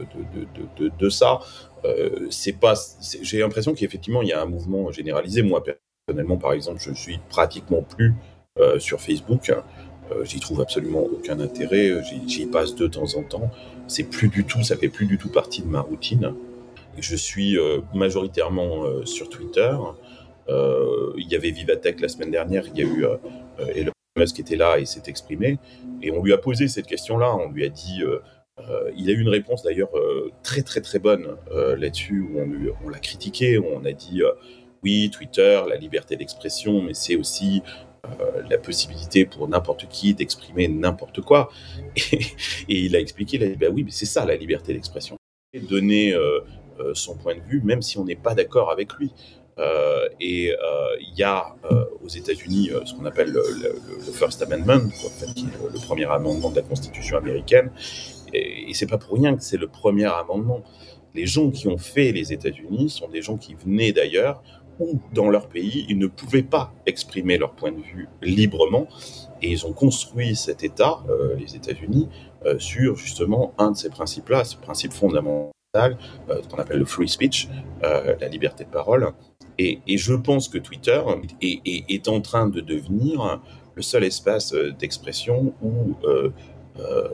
de, 0.78 0.92
de, 0.98 1.10
ça. 1.10 1.40
Euh, 1.86 2.28
c'est 2.30 2.54
pas, 2.54 2.74
j'ai 3.22 3.40
l'impression 3.40 3.74
qu'effectivement 3.74 4.22
il 4.22 4.30
y 4.30 4.34
a 4.34 4.42
un 4.42 4.46
mouvement 4.46 4.92
généralisé. 4.92 5.42
Moi 5.42 5.64
personnellement, 5.64 6.38
par 6.38 6.54
exemple, 6.54 6.80
je 6.82 6.94
suis 6.94 7.20
pratiquement 7.30 7.82
plus 7.82 8.14
euh, 8.60 8.80
sur 8.80 9.02
Facebook. 9.02 9.54
j'y 10.24 10.40
trouve 10.40 10.62
absolument 10.62 11.04
aucun 11.04 11.40
intérêt. 11.40 11.92
J'y 12.28 12.46
passe 12.46 12.76
de 12.76 12.88
temps 12.88 13.16
en 13.16 13.24
temps. 13.24 13.50
C'est 13.88 14.04
plus 14.04 14.30
du 14.30 14.46
tout, 14.46 14.64
ça 14.64 14.78
fait 14.78 14.90
plus 14.90 15.06
du 15.06 15.18
tout 15.18 15.30
partie 15.30 15.62
de 15.62 15.68
ma 15.68 15.82
routine. 15.82 16.34
je 16.98 17.16
suis 17.16 17.58
majoritairement 17.94 19.06
sur 19.06 19.30
Twitter. 19.30 19.76
il 20.48 21.28
y 21.30 21.36
avait 21.36 21.52
Vivatech 21.52 22.00
la 22.00 22.10
semaine 22.10 22.32
dernière. 22.32 22.66
Il 22.74 22.80
y 22.80 22.84
a 22.84 22.86
eu 22.86 23.06
Musk 24.16 24.40
était 24.40 24.56
là 24.56 24.78
et 24.78 24.86
s'est 24.86 25.04
exprimé. 25.08 25.58
Et 26.02 26.12
on 26.12 26.22
lui 26.22 26.34
a 26.34 26.38
posé 26.38 26.68
cette 26.68 26.86
question-là. 26.86 27.36
On 27.36 27.50
lui 27.50 27.66
a 27.66 27.70
dit. 27.70 28.04
Euh, 28.04 28.20
euh, 28.60 28.92
il 28.96 29.10
a 29.10 29.14
eu 29.14 29.20
une 29.20 29.30
réponse 29.30 29.64
d'ailleurs 29.64 29.90
euh, 29.98 30.32
très 30.44 30.62
très 30.62 30.80
très 30.80 31.00
bonne 31.00 31.38
là-dessus 31.52 32.22
où 32.22 32.40
on, 32.86 32.90
l'a 32.90 33.00
critiqué. 33.00 33.58
Où 33.58 33.66
on 33.74 33.84
a 33.86 33.92
dit 33.92 34.22
oui, 34.84 35.10
Twitter, 35.10 35.62
la 35.68 35.78
liberté 35.78 36.16
d'expression, 36.16 36.82
mais 36.82 36.94
c'est 36.94 37.16
aussi 37.16 37.64
la 38.50 38.58
possibilité 38.58 39.26
pour 39.26 39.48
n'importe 39.48 39.88
qui 39.88 40.14
d'exprimer 40.14 40.68
n'importe 40.68 41.22
quoi. 41.22 41.50
Et, 42.12 42.20
il 42.68 42.96
a 42.96 43.00
expliqué, 43.00 43.38
il 43.38 43.44
a 43.44 43.48
dit, 43.48 43.56
bah 43.56 43.68
oui, 43.72 43.84
mais 43.84 43.92
c'est 43.92 44.06
ça 44.06 44.26
la 44.26 44.36
liberté 44.36 44.74
d'expression. 44.74 45.16
Donner 45.70 46.14
son 46.94 47.16
point 47.16 47.36
de 47.36 47.42
vue, 47.42 47.62
même 47.64 47.82
si 47.82 47.98
on 47.98 48.04
n'est 48.04 48.18
pas 48.18 48.36
d'accord 48.36 48.70
avec 48.70 48.94
lui. 48.94 49.12
Et 50.20 50.54
il 51.00 51.18
y 51.18 51.24
a 51.24 51.56
aux 52.04 52.08
États-Unis 52.08 52.72
ce 52.86 52.94
qu'on 52.94 53.06
appelle 53.06 53.32
le, 53.32 53.42
First 54.14 54.42
Amendment, 54.42 54.90
le, 55.74 55.86
premier 55.86 56.06
amendement 56.06 56.50
de 56.50 56.58
la 56.58 56.62
Constitution 56.62 57.18
américaine. 57.18 57.72
Et, 58.34 58.70
et 58.70 58.74
c'est 58.74 58.88
pas 58.88 58.98
pour 58.98 59.18
rien 59.18 59.36
que 59.36 59.44
c'est 59.44 59.58
le 59.58 59.68
premier 59.68 60.06
amendement. 60.06 60.64
Les 61.14 61.28
gens 61.28 61.52
qui 61.52 61.68
ont 61.68 61.78
fait 61.78 62.12
les 62.12 62.34
États-Unis 62.34 62.90
sont 62.90 63.08
des 63.08 63.22
gens 63.22 63.38
qui 63.38 63.54
venaient 63.54 63.92
d'ailleurs 63.92 64.42
ou 64.80 65.00
dans 65.14 65.30
leur 65.30 65.48
pays, 65.48 65.86
ils 65.90 65.98
ne 65.98 66.08
pouvaient 66.08 66.44
pas 66.44 66.74
exprimer 66.86 67.38
leur 67.38 67.54
point 67.54 67.72
de 67.72 67.82
vue 67.82 68.08
librement. 68.22 68.88
Et 69.42 69.52
ils 69.52 69.66
ont 69.66 69.74
construit 69.74 70.36
cet 70.36 70.64
État, 70.64 71.04
euh, 71.10 71.36
les 71.36 71.56
États-Unis, 71.56 72.10
euh, 72.46 72.58
sur 72.60 72.96
justement 72.96 73.54
un 73.58 73.72
de 73.72 73.78
ces 73.78 73.90
principes-là, 73.90 74.44
ce 74.44 74.58
principe 74.58 74.94
fondamental 74.94 75.52
euh, 75.76 76.42
qu'on 76.50 76.58
appelle 76.58 76.80
le 76.80 76.86
free 76.86 77.10
speech, 77.10 77.50
la 77.82 78.28
liberté 78.30 78.64
de 78.64 78.70
parole. 78.70 79.12
Et, 79.60 79.80
je 79.88 80.14
pense 80.14 80.48
que 80.48 80.58
Twitter 80.58 81.02
est, 81.42 82.08
en 82.08 82.22
train 82.22 82.48
de 82.48 82.62
devenir 82.62 83.42
le 83.76 83.82
seul 83.82 84.04
espace 84.04 84.54
d'expression 84.80 85.54
où, 85.62 85.96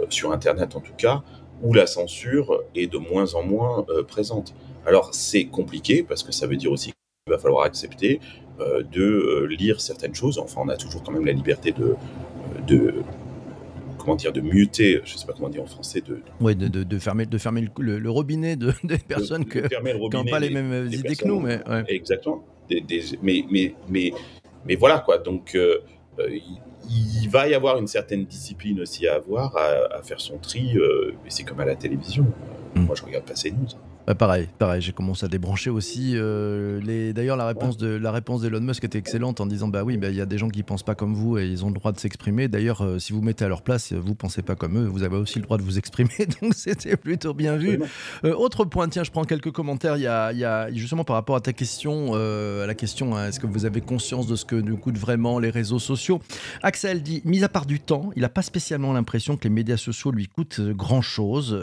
sur 0.10 0.31
Internet 0.31 0.75
en 0.75 0.79
tout 0.79 0.93
cas, 0.98 1.24
où 1.62 1.74
la 1.74 1.88
censure 1.88 2.63
est 2.75 2.88
de 2.88 2.98
moins 2.98 3.34
en 3.34 3.43
moins 3.43 3.86
présente. 4.08 4.53
Alors 4.86 5.13
c'est 5.13 5.46
compliqué 5.46 6.03
parce 6.03 6.24
que 6.24 6.31
ça 6.31 6.48
veut 6.48 6.55
dire 6.55 6.72
aussi 6.72 6.91
il 7.27 7.31
va 7.31 7.38
falloir 7.38 7.63
accepter 7.63 8.19
euh, 8.60 8.84
de 8.91 9.03
euh, 9.03 9.46
lire 9.46 9.79
certaines 9.79 10.15
choses. 10.15 10.39
Enfin, 10.39 10.62
on 10.65 10.69
a 10.69 10.77
toujours 10.77 11.03
quand 11.03 11.12
même 11.12 11.25
la 11.25 11.31
liberté 11.31 11.72
de 11.72 12.93
comment 14.10 14.16
dire, 14.16 14.34
de 14.34 14.42
muter, 14.42 15.01
je 15.06 15.18
sais 15.18 15.28
pas 15.28 15.34
comment 15.34 15.50
dire 15.50 15.62
en 15.62 15.68
français, 15.68 16.01
de, 16.01 16.22
ouais, 16.42 16.56
de, 16.56 16.68
de, 16.68 17.00
fermer, 17.00 17.28
de 17.28 17.38
fermer 17.38 17.68
le, 17.78 18.10
robinet 18.10 18.56
de, 18.56 18.74
des 18.84 18.98
personnes 18.98 19.46
qui 19.46 19.60
n'ont 19.60 20.25
pas 20.25 20.39
les 20.39 20.50
mêmes 20.50 20.89
idées 20.92 21.16
que 21.16 21.28
nous. 21.28 21.39
Mais, 21.39 21.60
Exactement. 21.88 22.44
mais, 23.22 23.46
mais, 23.51 23.75
mais, 23.88 24.13
mais 24.66 24.75
voilà, 24.75 25.00
quoi. 25.00 25.20
Donc, 25.20 25.54
euh, 25.54 25.78
il, 26.89 27.30
va 27.30 27.48
y 27.48 27.54
avoir 27.54 27.78
une 27.78 27.86
certaine 27.86 28.25
discipline 28.25 28.82
aussi 28.82 29.08
à 29.08 29.16
avoir, 29.16 29.56
à, 29.56 30.01
faire 30.01 30.20
son 30.20 30.39
tri. 30.39 30.75
et 30.75 31.30
c'est 31.30 31.44
comme 31.44 31.60
à 31.60 31.66
la 31.66 31.75
télévision. 31.75 32.25
Mm. 32.74 32.86
Moi, 32.86 32.96
je 32.96 33.04
regarde 33.04 33.25
passer 33.25 33.51
news. 33.51 33.68
Bah, 34.10 34.16
pareil, 34.16 34.48
pareil, 34.58 34.82
j'ai 34.82 34.92
commencé 34.92 35.24
à 35.24 35.28
débrancher 35.28 35.70
aussi. 35.70 36.13
Euh, 36.16 36.82
les... 36.82 37.13
D'ailleurs, 37.13 37.38
la 37.38 37.46
réponse 37.46 37.78
de 37.78 37.89
la 37.89 38.12
réponse 38.12 38.42
d'Elon 38.42 38.60
Musk 38.60 38.84
était 38.84 38.98
excellente 38.98 39.39
en 39.39 39.46
disant 39.46 39.68
bah 39.68 39.84
oui, 39.84 39.98
bah, 39.98 40.10
il 40.10 40.16
y 40.16 40.22
a 40.22 40.25
des 40.25 40.39
gens 40.39 40.50
qui 40.50 40.63
pensent 40.63 40.82
pas 40.82 40.96
comme 40.96 41.13
vous 41.13 41.38
et 41.38 41.46
ils 41.46 41.63
ont 41.63 41.68
le 41.68 41.75
droit 41.75 41.92
de 41.92 42.00
s'exprimer. 42.00 42.48
D'ailleurs, 42.48 42.84
euh, 42.84 42.98
si 42.98 43.13
vous 43.13 43.22
mettez 43.22 43.46
à 43.46 43.48
leur 43.48 43.62
place, 43.62 43.94
vous 43.94 44.16
pensez 44.16 44.42
pas 44.42 44.56
comme 44.56 44.80
eux, 44.80 44.88
vous 44.88 45.04
avez 45.04 45.16
aussi 45.16 45.38
le 45.38 45.44
droit 45.44 45.60
de 45.60 45.62
vous 45.62 45.78
exprimer. 45.78 46.10
Donc 46.42 46.56
c'était 46.56 46.98
plutôt 46.98 47.36
bien 47.36 47.56
vu. 47.56 47.84
Euh, 48.24 48.34
autre 48.34 48.66
point, 48.66 48.89
tiens, 48.89 49.04
je 49.04 49.12
prends 49.12 49.25
quelques 49.25 49.51
commentaires. 49.51 49.96
Il 49.96 50.01
y 50.01 50.08
a, 50.08 50.34
il 50.34 50.39
y 50.39 50.46
a 50.46 50.74
justement 50.74 51.04
par 51.04 51.16
rapport 51.16 51.36
à 51.36 51.42
ta 51.42 51.54
question, 51.54 52.16
à 52.16 52.66
la 52.66 52.74
question, 52.74 53.16
hein, 53.16 53.28
est-ce 53.28 53.39
que 53.39 53.46
vous 53.46 53.66
avez 53.66 53.82
conscience 53.82 54.25
de 54.25 54.36
ce 54.36 54.44
que 54.44 54.56
nous 54.56 54.78
coûtent 54.78 54.98
vraiment 54.98 55.38
les 55.38 55.51
réseaux 55.51 55.78
sociaux? 55.78 56.20
Axel 56.63 57.04
dit, 57.04 57.22
mis 57.25 57.44
à 57.44 57.50
part 57.50 57.68
du 57.68 57.80
temps, 57.80 58.10
il 58.16 58.24
n'a 58.24 58.30
pas 58.30 58.42
spécialement 58.42 58.92
l'impression 58.92 59.38
que 59.38 59.44
les 59.44 59.54
médias 59.54 59.78
sociaux 59.78 60.10
lui 60.10 60.25
coûtent 60.25 60.62
grand 60.62 61.04
chose. 61.04 61.56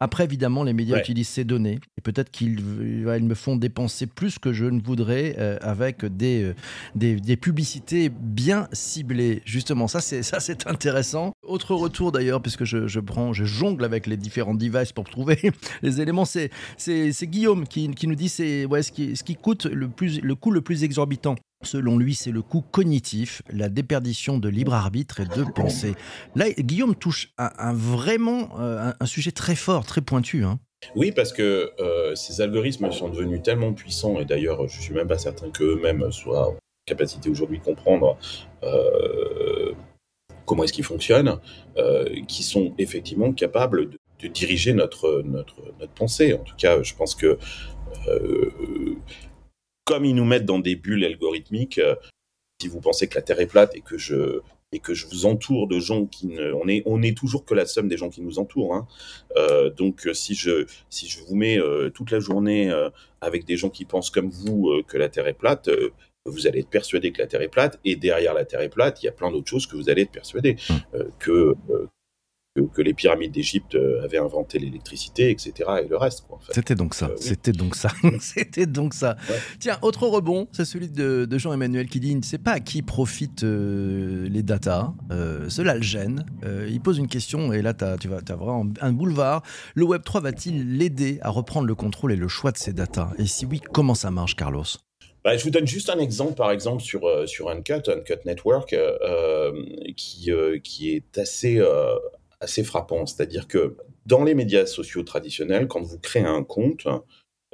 Après, 0.00 0.24
évidemment, 0.24 0.64
les 0.64 0.72
médias 0.72 0.98
utilisent 0.98 1.28
ces 1.28 1.44
données 1.44 1.78
et 1.96 2.00
peut-être 2.00 2.30
qu'ils 2.30 2.60
me 2.60 3.34
font 3.34 3.56
dépenser 3.56 4.06
plus 4.06 4.38
que 4.38 4.52
je 4.52 4.64
ne 4.64 4.80
voudrais 4.80 5.36
euh, 5.38 5.58
avec 5.60 6.04
des, 6.04 6.42
euh, 6.42 6.54
des, 6.94 7.16
des, 7.16 7.36
publicités 7.36 8.08
bien 8.08 8.68
ciblées. 8.72 9.42
Justement, 9.44 9.88
ça 9.88 10.00
c'est 10.00 10.22
ça 10.22 10.40
c'est 10.40 10.66
intéressant. 10.66 11.32
Autre 11.42 11.74
retour 11.74 12.12
d'ailleurs, 12.12 12.42
puisque 12.42 12.64
je, 12.64 12.86
je, 12.86 13.00
prends, 13.00 13.32
je 13.32 13.44
jongle 13.44 13.84
avec 13.84 14.06
les 14.06 14.16
différents 14.16 14.54
devices 14.54 14.92
pour 14.92 15.04
trouver 15.04 15.50
les 15.82 16.00
éléments. 16.00 16.24
C'est 16.24 16.50
Guillaume 17.22 17.66
qui, 17.66 17.88
qui, 17.90 18.06
nous 18.06 18.14
dit 18.14 18.28
c'est 18.28 18.64
ouais, 18.66 18.82
ce, 18.82 18.92
qui, 18.92 19.16
ce 19.16 19.24
qui 19.24 19.36
coûte 19.36 19.66
le, 19.66 19.88
plus, 19.88 20.20
le 20.20 20.34
coût 20.34 20.50
le 20.50 20.60
plus 20.60 20.84
exorbitant 20.84 21.36
Selon 21.62 21.96
lui, 21.98 22.14
c'est 22.14 22.32
le 22.32 22.42
coût 22.42 22.60
cognitif, 22.60 23.42
la 23.50 23.68
déperdition 23.68 24.38
de 24.38 24.48
libre 24.48 24.74
arbitre 24.74 25.20
et 25.20 25.24
de 25.24 25.42
pensée. 25.42 25.94
Là, 26.34 26.50
Guillaume 26.50 26.94
touche 26.94 27.32
un, 27.38 27.72
vraiment 27.72 28.50
euh, 28.60 28.92
un, 28.98 29.06
sujet 29.06 29.32
très 29.32 29.54
fort, 29.54 29.86
très 29.86 30.02
pointu. 30.02 30.44
Hein. 30.44 30.58
Oui, 30.94 31.12
parce 31.12 31.32
que 31.32 31.72
euh, 31.80 32.14
ces 32.14 32.42
algorithmes 32.42 32.92
sont 32.92 33.08
devenus 33.08 33.42
tellement 33.42 33.72
puissants, 33.72 34.20
et 34.20 34.26
d'ailleurs, 34.26 34.68
je 34.68 34.76
ne 34.76 34.82
suis 34.82 34.94
même 34.94 35.08
pas 35.08 35.18
certain 35.18 35.50
qu'eux-mêmes 35.50 36.12
soient 36.12 36.50
en 36.50 36.56
capacité 36.84 37.30
aujourd'hui 37.30 37.58
de 37.58 37.64
comprendre 37.64 38.18
euh, 38.62 39.72
comment 40.44 40.62
est-ce 40.62 40.74
qu'ils 40.74 40.84
fonctionnent, 40.84 41.38
qui 42.28 42.42
sont 42.42 42.74
effectivement 42.78 43.32
capables 43.32 43.90
de, 43.90 43.98
de, 44.22 44.28
diriger 44.28 44.74
notre, 44.74 45.22
notre, 45.24 45.56
notre 45.80 45.92
pensée. 45.92 46.34
En 46.34 46.44
tout 46.44 46.54
cas, 46.56 46.82
je 46.82 46.94
pense 46.94 47.14
que 47.14 47.38
comme 49.86 50.04
ils 50.04 50.14
nous 50.14 50.24
mettent 50.24 50.44
dans 50.44 50.58
des 50.58 50.76
bulles 50.76 51.04
algorithmiques, 51.04 51.78
euh, 51.78 51.94
si 52.60 52.68
vous 52.68 52.80
pensez 52.80 53.08
que 53.08 53.14
la 53.14 53.22
Terre 53.22 53.40
est 53.40 53.46
plate 53.46 53.74
et 53.74 53.80
que 53.80 53.96
je 53.96 54.40
et 54.72 54.80
que 54.80 54.94
je 54.94 55.06
vous 55.06 55.26
entoure 55.26 55.68
de 55.68 55.78
gens 55.78 56.06
qui 56.06 56.26
ne, 56.26 56.52
on 56.52 56.66
est 56.66 56.82
on 56.86 57.00
est 57.00 57.16
toujours 57.16 57.44
que 57.44 57.54
la 57.54 57.66
somme 57.66 57.86
des 57.86 57.96
gens 57.96 58.10
qui 58.10 58.20
nous 58.20 58.38
entourent. 58.38 58.74
Hein. 58.74 58.86
Euh, 59.36 59.70
donc 59.70 60.06
euh, 60.06 60.12
si 60.12 60.34
je 60.34 60.66
si 60.90 61.08
je 61.08 61.20
vous 61.20 61.36
mets 61.36 61.58
toute 61.94 62.10
la 62.10 62.18
journée 62.18 62.70
avec 63.20 63.44
des 63.44 63.56
gens 63.56 63.70
qui 63.70 63.84
pensent 63.84 64.10
comme 64.10 64.28
vous 64.28 64.82
que 64.88 64.98
la 64.98 65.08
Terre 65.08 65.28
est 65.28 65.38
plate, 65.38 65.70
vous 66.24 66.48
allez 66.48 66.60
être 66.60 66.70
persuadé 66.70 67.12
que 67.12 67.22
la 67.22 67.28
Terre 67.28 67.42
est 67.42 67.48
plate, 67.48 67.78
et 67.84 67.94
derrière 67.94 68.34
la 68.34 68.44
Terre 68.44 68.62
est 68.62 68.68
plate, 68.68 69.02
il 69.02 69.06
y 69.06 69.08
a 69.08 69.12
plein 69.12 69.30
d'autres 69.30 69.48
choses 69.48 69.66
que 69.68 69.76
vous 69.76 69.88
allez 69.88 70.02
être 70.02 70.10
persuadé. 70.10 70.56
Mmh. 70.68 71.86
Que 72.56 72.66
que, 72.72 72.82
les 72.82 72.94
pyramides 72.94 73.32
d'Égypte 73.32 73.74
euh, 73.74 74.04
avaient 74.04 74.18
inventé 74.18 74.58
l'électricité, 74.58 75.30
etc. 75.30 75.52
Et 75.84 75.88
le 75.88 75.96
reste. 75.96 76.24
C'était 76.50 76.74
donc 76.74 76.94
ça. 76.94 77.06
Euh, 77.06 77.16
c'était 77.18 77.52
donc 77.52 77.74
ça. 77.74 77.90
C'était 78.20 78.66
donc 78.66 78.94
ça. 78.94 79.16
Tiens, 79.58 79.78
autre 79.82 80.06
rebond, 80.06 80.48
c'est 80.52 80.64
celui 80.64 80.88
de, 80.88 81.26
Jean-Emmanuel 81.36 81.88
qui 81.88 82.00
dit 82.00 82.10
il 82.10 82.18
ne 82.18 82.22
sait 82.22 82.38
pas 82.38 82.52
à 82.52 82.60
qui 82.60 82.82
profitent 82.82 83.44
euh, 83.44 84.28
les 84.28 84.42
datas. 84.42 84.94
cela 85.48 85.74
le 85.74 85.82
gêne. 85.82 86.24
il 86.68 86.80
pose 86.80 86.98
une 86.98 87.08
question 87.08 87.52
et 87.52 87.62
là, 87.62 87.74
tu 87.74 88.08
vas, 88.08 88.20
as 88.26 88.34
vraiment 88.34 88.66
un 88.80 88.92
boulevard. 88.92 89.42
Le 89.74 89.84
Web 89.84 90.02
3 90.02 90.20
va-t-il 90.20 90.78
l'aider 90.78 91.18
à 91.22 91.30
reprendre 91.30 91.66
le 91.66 91.74
contrôle 91.74 92.12
et 92.12 92.16
le 92.16 92.28
choix 92.28 92.52
de 92.52 92.56
ces 92.56 92.72
datas? 92.72 93.10
Et 93.18 93.26
si 93.26 93.44
oui, 93.46 93.60
comment 93.72 93.94
ça 93.94 94.10
marche, 94.10 94.36
Carlos? 94.36 94.64
Bah, 95.24 95.36
je 95.36 95.42
vous 95.42 95.50
donne 95.50 95.66
juste 95.66 95.90
un 95.90 95.98
exemple, 95.98 96.34
par 96.34 96.52
exemple, 96.52 96.82
sur, 96.82 97.28
sur 97.28 97.50
Uncut, 97.50 97.88
Uncut 97.88 98.24
Network, 98.24 98.74
qui, 99.96 100.30
qui 100.62 100.90
est 100.90 101.18
assez, 101.18 101.60
assez 102.40 102.64
frappant. 102.64 103.06
C'est-à-dire 103.06 103.48
que 103.48 103.76
dans 104.06 104.24
les 104.24 104.34
médias 104.34 104.66
sociaux 104.66 105.02
traditionnels, 105.02 105.68
quand 105.68 105.82
vous 105.82 105.98
créez 105.98 106.24
un 106.24 106.44
compte, 106.44 106.86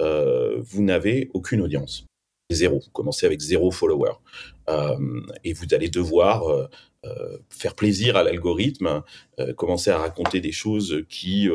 euh, 0.00 0.58
vous 0.60 0.82
n'avez 0.82 1.30
aucune 1.34 1.60
audience. 1.60 2.06
Zéro. 2.50 2.80
Vous 2.80 2.90
commencez 2.92 3.26
avec 3.26 3.40
zéro 3.40 3.70
follower. 3.70 4.12
Euh, 4.68 5.20
et 5.44 5.52
vous 5.52 5.66
allez 5.72 5.88
devoir 5.88 6.48
euh, 6.48 7.38
faire 7.48 7.74
plaisir 7.74 8.16
à 8.16 8.22
l'algorithme, 8.22 9.02
commencer 9.56 9.90
à 9.90 9.98
raconter 9.98 10.40
des 10.40 10.52
choses 10.52 11.02
qui 11.08 11.48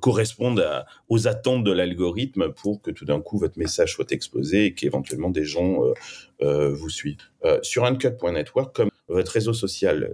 correspondent 0.00 0.64
aux 1.08 1.28
attentes 1.28 1.64
de 1.64 1.72
l'algorithme 1.72 2.52
pour 2.52 2.80
que 2.80 2.90
tout 2.90 3.04
d'un 3.04 3.20
coup 3.20 3.36
votre 3.38 3.58
message 3.58 3.92
soit 3.92 4.10
exposé 4.12 4.66
et 4.66 4.74
qu'éventuellement 4.74 5.28
des 5.28 5.44
gens 5.44 5.80
vous 6.40 6.88
suivent. 6.88 7.18
sur 7.60 7.84
uncut.network, 7.84 8.74
comme 8.74 8.90
votre 9.08 9.32
réseau 9.32 9.52
social 9.52 10.10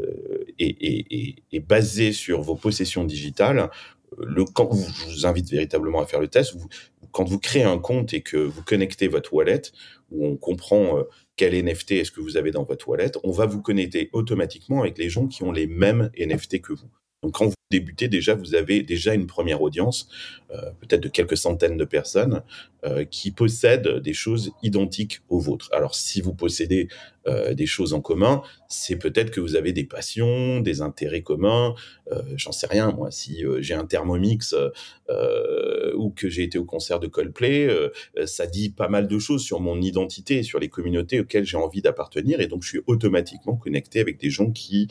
euh, 0.60 1.34
est, 1.52 1.60
basé 1.60 2.12
sur 2.12 2.42
vos 2.42 2.54
possessions 2.54 3.04
digitales, 3.04 3.70
euh, 4.18 4.24
le, 4.26 4.44
quand, 4.44 4.70
je 4.72 5.06
vous 5.06 5.26
invite 5.26 5.50
véritablement 5.50 6.00
à 6.00 6.06
faire 6.06 6.20
le 6.20 6.28
test. 6.28 6.54
quand 7.12 7.24
vous 7.24 7.38
créez 7.38 7.64
un 7.64 7.78
compte 7.78 8.12
et 8.14 8.20
que 8.20 8.36
vous 8.36 8.62
connectez 8.62 9.08
votre 9.08 9.32
wallet, 9.34 9.62
où 10.10 10.26
on 10.26 10.36
comprend 10.36 10.98
euh, 10.98 11.02
quel 11.36 11.54
NFT 11.54 11.92
est-ce 11.92 12.10
que 12.10 12.20
vous 12.20 12.36
avez 12.36 12.50
dans 12.50 12.64
votre 12.64 12.88
wallet, 12.88 13.12
on 13.24 13.30
va 13.30 13.46
vous 13.46 13.62
connecter 13.62 14.10
automatiquement 14.12 14.80
avec 14.80 14.98
les 14.98 15.10
gens 15.10 15.26
qui 15.26 15.42
ont 15.42 15.52
les 15.52 15.66
mêmes 15.66 16.10
NFT 16.18 16.60
que 16.60 16.72
vous. 16.72 16.88
Donc 17.22 17.34
quand 17.34 17.46
vous 17.46 17.54
débutez 17.70 18.08
déjà, 18.08 18.34
vous 18.34 18.54
avez 18.54 18.82
déjà 18.82 19.14
une 19.14 19.26
première 19.26 19.60
audience, 19.62 20.08
peut-être 20.80 21.00
de 21.00 21.08
quelques 21.08 21.36
centaines 21.36 21.76
de 21.76 21.84
personnes, 21.84 22.42
qui 23.10 23.32
possèdent 23.32 23.88
des 23.96 24.12
choses 24.12 24.52
identiques 24.62 25.22
aux 25.28 25.40
vôtres. 25.40 25.70
Alors 25.72 25.96
si 25.96 26.20
vous 26.20 26.34
possédez 26.34 26.88
euh, 27.26 27.54
des 27.54 27.66
choses 27.66 27.92
en 27.92 28.00
commun, 28.00 28.42
c'est 28.68 28.96
peut-être 28.96 29.30
que 29.30 29.40
vous 29.40 29.56
avez 29.56 29.72
des 29.72 29.84
passions, 29.84 30.60
des 30.60 30.80
intérêts 30.80 31.22
communs. 31.22 31.74
Euh, 32.12 32.22
j'en 32.36 32.52
sais 32.52 32.66
rien, 32.66 32.92
moi, 32.92 33.10
si 33.10 33.44
euh, 33.44 33.60
j'ai 33.60 33.74
un 33.74 33.86
Thermomix 33.86 34.54
ou 35.96 36.10
que 36.10 36.28
j'ai 36.28 36.42
été 36.42 36.58
au 36.58 36.64
concert 36.64 37.00
de 37.00 37.06
Coldplay, 37.06 37.68
ça 38.24 38.46
dit 38.46 38.70
pas 38.70 38.88
mal 38.88 39.06
de 39.06 39.18
choses 39.18 39.42
sur 39.42 39.60
mon 39.60 39.80
identité, 39.80 40.42
sur 40.42 40.58
les 40.58 40.68
communautés 40.68 41.20
auxquelles 41.20 41.44
j'ai 41.44 41.56
envie 41.56 41.80
d'appartenir, 41.80 42.40
et 42.40 42.48
donc 42.48 42.62
je 42.64 42.70
suis 42.70 42.80
automatiquement 42.86 43.56
connecté 43.56 44.00
avec 44.00 44.18
des 44.18 44.30
gens 44.30 44.50
qui 44.50 44.88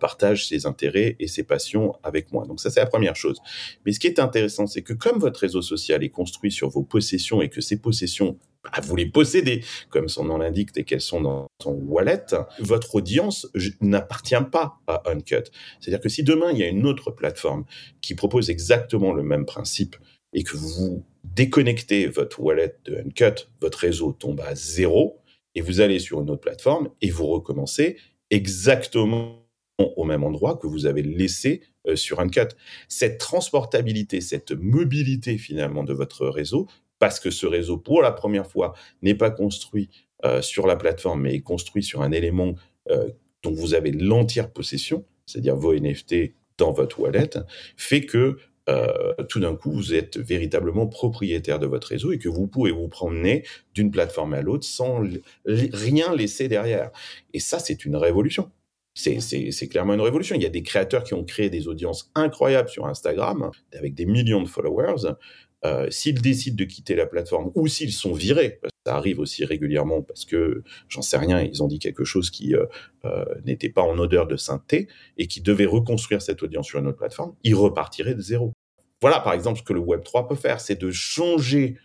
partagent 0.00 0.46
ces 0.46 0.66
intérêts 0.66 1.16
et 1.20 1.26
ces 1.28 1.42
passions 1.42 1.94
avec 2.02 2.32
moi. 2.32 2.46
Donc 2.46 2.60
ça, 2.60 2.70
c'est 2.70 2.80
la 2.80 2.86
première 2.86 3.16
chose. 3.16 3.38
Mais 3.84 3.92
ce 3.92 4.00
qui 4.00 4.06
est 4.06 4.18
intéressant, 4.18 4.66
c'est 4.66 4.82
que 4.82 4.94
comme 4.94 5.18
votre 5.18 5.40
réseau 5.40 5.62
social 5.62 6.02
est 6.02 6.08
construit 6.08 6.50
sur 6.50 6.68
vos 6.70 6.82
possessions 6.82 7.42
et 7.42 7.48
que 7.48 7.60
ces 7.60 7.76
possessions 7.76 8.38
vous 8.82 8.96
les 8.96 9.06
possédez, 9.06 9.64
comme 9.90 10.08
son 10.08 10.24
nom 10.24 10.38
l'indique, 10.38 10.70
et 10.76 10.84
qu'elles 10.84 11.00
sont 11.00 11.20
dans 11.20 11.46
son 11.62 11.72
wallet, 11.72 12.24
votre 12.58 12.94
audience 12.96 13.48
n'appartient 13.80 14.34
pas 14.50 14.78
à 14.86 15.02
Uncut. 15.10 15.50
C'est-à-dire 15.80 16.00
que 16.00 16.08
si 16.08 16.22
demain 16.22 16.52
il 16.52 16.58
y 16.58 16.62
a 16.62 16.68
une 16.68 16.86
autre 16.86 17.10
plateforme 17.10 17.64
qui 18.00 18.14
propose 18.14 18.50
exactement 18.50 19.12
le 19.12 19.22
même 19.22 19.46
principe 19.46 19.96
et 20.32 20.42
que 20.42 20.56
vous 20.56 21.04
déconnectez 21.24 22.06
votre 22.06 22.40
wallet 22.40 22.76
de 22.84 22.96
Uncut, 22.96 23.48
votre 23.60 23.78
réseau 23.78 24.12
tombe 24.12 24.40
à 24.40 24.54
zéro 24.54 25.20
et 25.54 25.60
vous 25.60 25.80
allez 25.80 25.98
sur 25.98 26.20
une 26.20 26.30
autre 26.30 26.40
plateforme 26.40 26.90
et 27.00 27.10
vous 27.10 27.26
recommencez 27.26 27.96
exactement 28.30 29.44
au 29.78 30.04
même 30.04 30.22
endroit 30.22 30.56
que 30.56 30.66
vous 30.66 30.86
avez 30.86 31.02
laissé 31.02 31.62
euh, 31.86 31.96
sur 31.96 32.20
Uncut. 32.20 32.54
Cette 32.88 33.18
transportabilité, 33.18 34.20
cette 34.20 34.52
mobilité 34.52 35.36
finalement 35.36 35.84
de 35.84 35.92
votre 35.92 36.26
réseau, 36.26 36.68
parce 37.04 37.20
que 37.20 37.30
ce 37.30 37.44
réseau, 37.44 37.76
pour 37.76 38.00
la 38.00 38.12
première 38.12 38.46
fois, 38.46 38.72
n'est 39.02 39.14
pas 39.14 39.30
construit 39.30 39.90
euh, 40.24 40.40
sur 40.40 40.66
la 40.66 40.74
plateforme, 40.74 41.20
mais 41.20 41.34
est 41.34 41.42
construit 41.42 41.82
sur 41.82 42.00
un 42.00 42.12
élément 42.12 42.54
euh, 42.88 43.10
dont 43.42 43.52
vous 43.52 43.74
avez 43.74 43.92
l'entière 43.92 44.50
possession, 44.50 45.04
c'est-à-dire 45.26 45.54
vos 45.54 45.74
NFT 45.74 46.32
dans 46.56 46.72
votre 46.72 47.00
wallet, 47.00 47.28
fait 47.76 48.06
que 48.06 48.38
euh, 48.70 49.12
tout 49.28 49.38
d'un 49.38 49.54
coup, 49.54 49.70
vous 49.70 49.92
êtes 49.92 50.16
véritablement 50.16 50.86
propriétaire 50.86 51.58
de 51.58 51.66
votre 51.66 51.88
réseau 51.88 52.10
et 52.10 52.18
que 52.18 52.30
vous 52.30 52.46
pouvez 52.46 52.70
vous 52.70 52.88
promener 52.88 53.44
d'une 53.74 53.90
plateforme 53.90 54.32
à 54.32 54.40
l'autre 54.40 54.64
sans 54.64 55.02
rien 55.44 56.16
laisser 56.16 56.48
derrière. 56.48 56.90
Et 57.34 57.38
ça, 57.38 57.58
c'est 57.58 57.84
une 57.84 57.96
révolution. 57.96 58.50
C'est 58.94 59.68
clairement 59.68 59.92
une 59.92 60.00
révolution. 60.00 60.36
Il 60.36 60.42
y 60.42 60.46
a 60.46 60.50
des 60.50 60.62
créateurs 60.62 61.04
qui 61.04 61.12
ont 61.12 61.24
créé 61.24 61.50
des 61.50 61.68
audiences 61.68 62.10
incroyables 62.14 62.70
sur 62.70 62.86
Instagram, 62.86 63.50
avec 63.74 63.94
des 63.94 64.06
millions 64.06 64.40
de 64.40 64.48
followers. 64.48 65.16
Euh, 65.64 65.88
s'ils 65.90 66.20
décident 66.20 66.56
de 66.56 66.64
quitter 66.64 66.94
la 66.94 67.06
plateforme 67.06 67.50
ou 67.54 67.66
s'ils 67.68 67.92
sont 67.92 68.12
virés, 68.12 68.58
parce 68.60 68.72
que 68.72 68.90
ça 68.90 68.96
arrive 68.96 69.18
aussi 69.18 69.46
régulièrement 69.46 70.02
parce 70.02 70.26
que, 70.26 70.62
j'en 70.88 71.00
sais 71.00 71.16
rien, 71.16 71.40
ils 71.40 71.62
ont 71.62 71.68
dit 71.68 71.78
quelque 71.78 72.04
chose 72.04 72.30
qui 72.30 72.54
euh, 72.54 72.66
euh, 73.06 73.24
n'était 73.46 73.70
pas 73.70 73.80
en 73.80 73.98
odeur 73.98 74.26
de 74.26 74.36
sainteté 74.36 74.88
et 75.16 75.26
qui 75.26 75.40
devait 75.40 75.64
reconstruire 75.64 76.20
cette 76.20 76.42
audience 76.42 76.66
sur 76.66 76.80
une 76.80 76.86
autre 76.86 76.98
plateforme, 76.98 77.34
ils 77.44 77.54
repartiraient 77.54 78.14
de 78.14 78.20
zéro. 78.20 78.52
Voilà, 79.00 79.20
par 79.20 79.32
exemple, 79.32 79.58
ce 79.58 79.62
que 79.62 79.72
le 79.72 79.80
Web3 79.80 80.28
peut 80.28 80.34
faire, 80.34 80.60
c'est 80.60 80.78
de 80.78 80.90
changer 80.90 81.78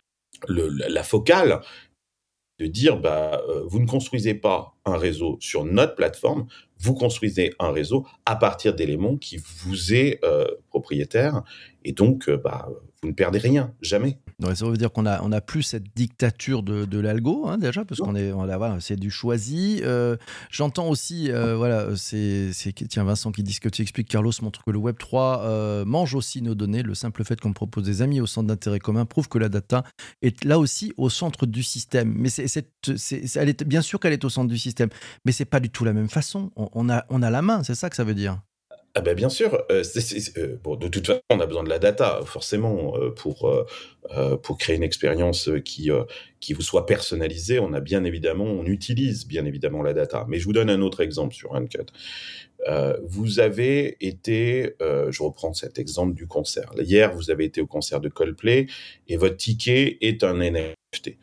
la 0.48 1.03
focale 1.03 1.62
de 2.59 2.67
dire 2.67 2.98
bah, 2.98 3.41
vous 3.65 3.79
ne 3.79 3.88
construisez 3.88 4.33
pas 4.33 4.77
un 4.86 4.98
réseau 4.98 5.38
sur 5.39 5.65
notre 5.65 5.95
plateforme, 5.95 6.48
vous 6.79 6.93
construisez 6.93 7.53
un 7.59 7.71
réseau 7.71 8.05
à 8.25 8.36
partir 8.36 8.74
d'éléments 8.74 9.17
qui 9.17 9.38
vous 9.38 9.93
est 9.93 10.19
euh, 10.24 10.45
propriétaire 10.69 11.43
et 11.83 11.91
donc 11.91 12.29
euh, 12.29 12.38
bah, 12.38 12.69
vous 13.01 13.09
ne 13.09 13.13
perdez 13.13 13.39
rien, 13.39 13.74
jamais. 13.81 14.19
ça 14.53 14.65
veut 14.65 14.75
dire 14.75 14.91
qu'on 14.91 15.05
a, 15.05 15.21
on 15.24 15.31
a 15.31 15.39
plus 15.39 15.63
cette 15.63 15.95
dictature 15.95 16.63
de, 16.63 16.83
de 16.83 17.00
l'algo, 17.00 17.48
hein, 17.48 17.57
déjà, 17.57 17.86
parce 17.86 18.01
qu'on 18.01 18.13
est, 18.13 18.31
voilà, 18.31 18.77
c'est 18.81 18.98
du 18.98 19.09
choisi. 19.09 19.79
Euh, 19.83 20.17
j'entends 20.51 20.89
aussi, 20.89 21.31
euh, 21.31 21.55
voilà, 21.55 21.95
c'est, 21.95 22.51
tiens, 22.89 23.05
Vincent 23.05 23.31
qui 23.31 23.41
dit 23.41 23.53
ce 23.53 23.62
que 23.62 23.69
tu 23.69 23.81
expliques, 23.81 24.09
Carlos 24.09 24.33
montre 24.41 24.63
que 24.65 24.71
le 24.71 24.79
Web3 24.79 25.41
euh, 25.43 25.86
mange 25.86 26.13
aussi 26.13 26.41
nos 26.41 26.55
données. 26.55 26.83
Le 26.83 26.93
simple 26.93 27.24
fait 27.24 27.39
qu'on 27.39 27.53
propose 27.53 27.86
des 27.86 28.01
amis 28.01 28.19
au 28.19 28.25
centre 28.25 28.48
d'intérêt 28.48 28.79
commun 28.79 29.05
prouve 29.05 29.29
que 29.29 29.38
la 29.38 29.48
data 29.48 29.83
est 30.21 30.43
là 30.43 30.59
aussi 30.59 30.93
au 30.98 31.09
centre 31.09 31.45
du 31.45 31.63
système. 31.63 32.13
Mais 32.17 32.29
c'est, 32.29 32.67
elle 33.36 33.50
est, 33.50 33.63
bien 33.63 33.81
sûr 33.81 34.01
qu'elle 34.01 34.13
est 34.13 34.25
au 34.25 34.29
centre 34.29 34.50
du 34.50 34.57
système, 34.57 34.78
mais 35.25 35.31
c'est 35.31 35.45
pas 35.45 35.59
du 35.59 35.69
tout 35.69 35.86
la 35.86 35.93
même 35.93 36.09
façon. 36.09 36.51
on 36.55 36.89
a, 36.89 37.05
on 37.09 37.21
a 37.21 37.29
la 37.29 37.41
main, 37.41 37.63
c'est 37.63 37.75
ça 37.75 37.89
que 37.89 37.95
ça 37.95 38.03
veut 38.03 38.13
dire. 38.13 38.41
Ah 38.95 39.01
ben 39.01 39.13
bien 39.13 39.29
sûr, 39.29 39.53
euh, 39.71 39.83
euh, 40.38 40.75
de 40.75 40.88
toute 40.88 41.05
façon, 41.05 41.21
on 41.29 41.39
a 41.39 41.45
besoin 41.45 41.63
de 41.63 41.69
la 41.69 41.77
data, 41.77 42.21
forcément, 42.25 42.98
euh, 42.98 43.12
pour, 43.12 43.50
pour 44.41 44.57
créer 44.57 44.75
une 44.75 44.83
expérience 44.83 45.50
qui, 45.63 45.91
qui 46.39 46.53
vous 46.53 46.62
soit 46.62 46.86
personnalisée. 46.88 47.59
On 47.59 47.74
a 47.74 47.79
bien 47.81 48.03
évidemment, 48.03 48.45
on 48.45 48.65
utilise 48.65 49.27
bien 49.27 49.45
évidemment 49.45 49.83
la 49.83 49.93
data. 49.93 50.25
Mais 50.27 50.39
je 50.39 50.45
vous 50.45 50.53
donne 50.53 50.69
un 50.71 50.81
autre 50.81 51.01
exemple 51.01 51.36
sur 51.36 51.55
Uncut. 51.55 51.86
Vous 53.03 53.39
avez 53.39 53.97
été, 54.05 54.73
je 54.79 55.23
reprends 55.23 55.53
cet 55.53 55.79
exemple 55.79 56.13
du 56.13 56.27
concert. 56.27 56.71
Hier, 56.77 57.13
vous 57.13 57.31
avez 57.31 57.45
été 57.45 57.61
au 57.61 57.67
concert 57.67 58.01
de 58.01 58.09
Coldplay 58.09 58.67
et 59.07 59.17
votre 59.17 59.37
ticket 59.37 59.97
est 60.01 60.23
un 60.23 60.35
NFT. 60.35 61.17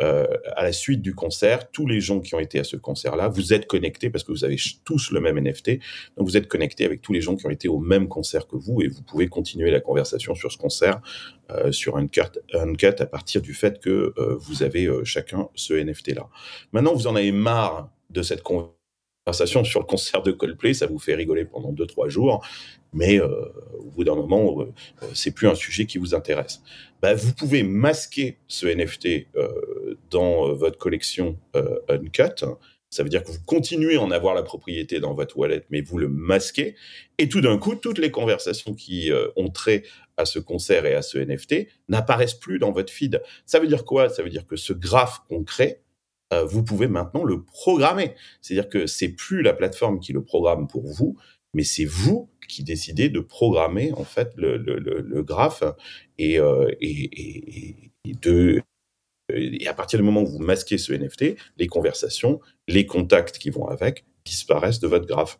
Euh, 0.00 0.26
à 0.56 0.64
la 0.64 0.72
suite 0.72 1.02
du 1.02 1.14
concert, 1.14 1.70
tous 1.70 1.86
les 1.86 2.00
gens 2.00 2.20
qui 2.20 2.34
ont 2.34 2.40
été 2.40 2.58
à 2.58 2.64
ce 2.64 2.76
concert-là, 2.76 3.28
vous 3.28 3.52
êtes 3.52 3.66
connectés 3.66 4.10
parce 4.10 4.24
que 4.24 4.32
vous 4.32 4.44
avez 4.44 4.56
tous 4.84 5.10
le 5.12 5.20
même 5.20 5.38
NFT. 5.38 5.78
Donc 6.16 6.26
vous 6.26 6.36
êtes 6.36 6.48
connectés 6.48 6.84
avec 6.84 7.02
tous 7.02 7.12
les 7.12 7.20
gens 7.20 7.36
qui 7.36 7.46
ont 7.46 7.50
été 7.50 7.68
au 7.68 7.78
même 7.78 8.08
concert 8.08 8.48
que 8.48 8.56
vous 8.56 8.82
et 8.82 8.88
vous 8.88 9.02
pouvez 9.02 9.28
continuer 9.28 9.70
la 9.70 9.80
conversation 9.80 10.34
sur 10.34 10.50
ce 10.50 10.56
concert 10.56 11.00
euh, 11.50 11.70
sur 11.72 11.96
un 11.96 12.06
cut, 12.06 12.22
à 12.54 13.06
partir 13.06 13.42
du 13.42 13.54
fait 13.54 13.80
que 13.80 14.12
euh, 14.16 14.36
vous 14.40 14.62
avez 14.62 14.88
chacun 15.04 15.48
ce 15.54 15.74
NFT-là. 15.74 16.28
Maintenant, 16.72 16.94
vous 16.94 17.06
en 17.06 17.14
avez 17.14 17.32
marre 17.32 17.90
de 18.10 18.22
cette 18.22 18.42
conversation 18.42 18.81
conversation 19.24 19.62
sur 19.64 19.80
le 19.80 19.86
concert 19.86 20.22
de 20.22 20.32
Coldplay, 20.32 20.74
ça 20.74 20.86
vous 20.86 20.98
fait 20.98 21.14
rigoler 21.14 21.44
pendant 21.44 21.72
2-3 21.72 22.08
jours, 22.08 22.44
mais 22.92 23.20
euh, 23.20 23.28
au 23.78 23.90
bout 23.90 24.04
d'un 24.04 24.16
moment, 24.16 24.62
euh, 24.62 24.66
c'est 25.14 25.30
plus 25.30 25.48
un 25.48 25.54
sujet 25.54 25.86
qui 25.86 25.98
vous 25.98 26.14
intéresse. 26.14 26.60
Bah, 27.00 27.14
vous 27.14 27.32
pouvez 27.32 27.62
masquer 27.62 28.38
ce 28.48 28.66
NFT 28.66 29.28
euh, 29.36 29.96
dans 30.10 30.52
votre 30.54 30.78
collection 30.78 31.38
Uncut. 31.88 32.44
Ça 32.90 33.02
veut 33.02 33.08
dire 33.08 33.22
que 33.22 33.30
vous 33.30 33.42
continuez 33.46 33.96
à 33.96 34.02
en 34.02 34.10
avoir 34.10 34.34
la 34.34 34.42
propriété 34.42 35.00
dans 35.00 35.14
votre 35.14 35.38
wallet, 35.38 35.64
mais 35.70 35.80
vous 35.80 35.98
le 35.98 36.08
masquez. 36.08 36.74
Et 37.16 37.28
tout 37.28 37.40
d'un 37.40 37.56
coup, 37.56 37.74
toutes 37.74 37.98
les 37.98 38.10
conversations 38.10 38.74
qui 38.74 39.10
ont 39.36 39.48
trait 39.48 39.84
à 40.18 40.26
ce 40.26 40.38
concert 40.38 40.84
et 40.84 40.94
à 40.94 41.00
ce 41.00 41.16
NFT 41.16 41.68
n'apparaissent 41.88 42.34
plus 42.34 42.58
dans 42.58 42.70
votre 42.70 42.92
feed. 42.92 43.22
Ça 43.46 43.60
veut 43.60 43.66
dire 43.66 43.86
quoi? 43.86 44.10
Ça 44.10 44.22
veut 44.22 44.28
dire 44.28 44.46
que 44.46 44.56
ce 44.56 44.74
graphe 44.74 45.22
qu'on 45.28 45.42
crée, 45.42 45.80
euh, 46.32 46.44
vous 46.44 46.62
pouvez 46.62 46.88
maintenant 46.88 47.24
le 47.24 47.42
programmer. 47.42 48.14
C'est-à-dire 48.40 48.68
que 48.68 48.86
c'est 48.86 49.08
plus 49.08 49.42
la 49.42 49.52
plateforme 49.52 50.00
qui 50.00 50.12
le 50.12 50.22
programme 50.22 50.66
pour 50.66 50.86
vous, 50.86 51.16
mais 51.54 51.64
c'est 51.64 51.84
vous 51.84 52.30
qui 52.48 52.64
décidez 52.64 53.08
de 53.08 53.20
programmer 53.20 53.92
en 53.92 54.04
fait 54.04 54.32
le, 54.36 55.22
graphe 55.22 55.62
euh, 56.20 56.70
et 59.28 59.66
à 59.66 59.74
partir 59.74 59.98
du 59.98 60.04
moment 60.04 60.22
où 60.22 60.26
vous 60.26 60.38
masquez 60.38 60.78
ce 60.78 60.92
NFT, 60.92 61.36
les 61.56 61.66
conversations, 61.66 62.40
les 62.68 62.86
contacts 62.86 63.38
qui 63.38 63.50
vont 63.50 63.66
avec 63.66 64.04
disparaissent 64.24 64.80
de 64.80 64.88
votre 64.88 65.06
graphe 65.06 65.38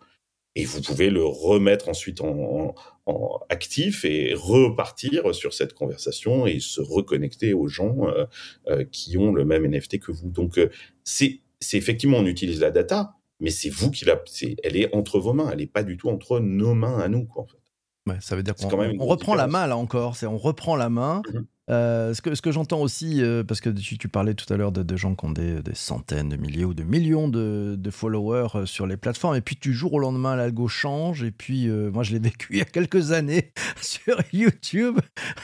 et 0.54 0.64
vous 0.64 0.82
pouvez 0.82 1.10
le 1.10 1.24
remettre 1.24 1.88
ensuite 1.88 2.20
en, 2.20 2.74
en, 3.06 3.40
actif 3.48 4.04
et 4.04 4.34
repartir 4.34 5.34
sur 5.34 5.54
cette 5.54 5.74
conversation 5.74 6.46
et 6.46 6.60
se 6.60 6.80
reconnecter 6.80 7.52
aux 7.52 7.68
gens 7.68 8.08
euh, 8.08 8.26
euh, 8.68 8.84
qui 8.90 9.16
ont 9.16 9.32
le 9.32 9.44
même 9.44 9.66
NFT 9.66 9.98
que 9.98 10.12
vous. 10.12 10.30
Donc 10.30 10.58
euh, 10.58 10.70
c'est 11.04 11.40
effectivement 11.72 12.18
on 12.18 12.26
utilise 12.26 12.60
la 12.60 12.70
data, 12.70 13.16
mais 13.40 13.50
c'est 13.50 13.70
vous 13.70 13.90
qui 13.90 14.04
la, 14.04 14.22
elle 14.62 14.76
est 14.76 14.94
entre 14.94 15.18
vos 15.18 15.32
mains, 15.32 15.50
elle 15.50 15.58
n'est 15.58 15.66
pas 15.66 15.82
du 15.82 15.96
tout 15.96 16.08
entre 16.08 16.40
nos 16.40 16.74
mains 16.74 16.98
à 16.98 17.08
nous 17.08 17.24
quoi, 17.24 17.42
en 17.42 17.46
fait. 17.46 17.58
Ouais, 18.04 18.16
ça 18.20 18.34
veut 18.34 18.42
dire 18.42 18.56
qu'on 18.56 18.68
on 18.98 19.06
reprend 19.06 19.36
la 19.36 19.46
main 19.46 19.66
là 19.66 19.76
encore, 19.76 20.16
c'est 20.16 20.26
on 20.26 20.38
reprend 20.38 20.76
la 20.76 20.88
main. 20.88 21.22
Mmh 21.32 21.40
euh, 21.72 22.12
ce 22.12 22.20
que, 22.20 22.34
ce 22.34 22.42
que 22.42 22.52
j'entends 22.52 22.80
aussi, 22.80 23.22
euh, 23.22 23.42
parce 23.42 23.60
que 23.60 23.70
tu, 23.70 24.08
parlais 24.08 24.34
tout 24.34 24.52
à 24.52 24.56
l'heure 24.56 24.72
de, 24.72 24.96
gens 24.96 25.14
qui 25.14 25.24
ont 25.24 25.30
des, 25.30 25.60
centaines 25.74 26.28
de 26.28 26.36
milliers 26.36 26.64
ou 26.64 26.74
de 26.74 26.82
millions 26.82 27.28
de, 27.28 27.90
followers 27.90 28.48
euh, 28.54 28.66
sur 28.66 28.86
les 28.86 28.96
plateformes, 28.96 29.36
et 29.36 29.40
puis 29.40 29.56
du 29.60 29.72
jour 29.72 29.94
au 29.94 29.98
lendemain, 29.98 30.36
l'algo 30.36 30.68
change, 30.68 31.22
et 31.22 31.30
puis 31.30 31.68
moi 31.68 32.02
je 32.02 32.12
l'ai 32.12 32.18
vécu 32.20 32.48
il 32.50 32.58
y 32.58 32.62
a 32.62 32.66
quelques 32.66 33.12
années 33.12 33.52
sur 33.80 34.16
YouTube, 34.32 34.98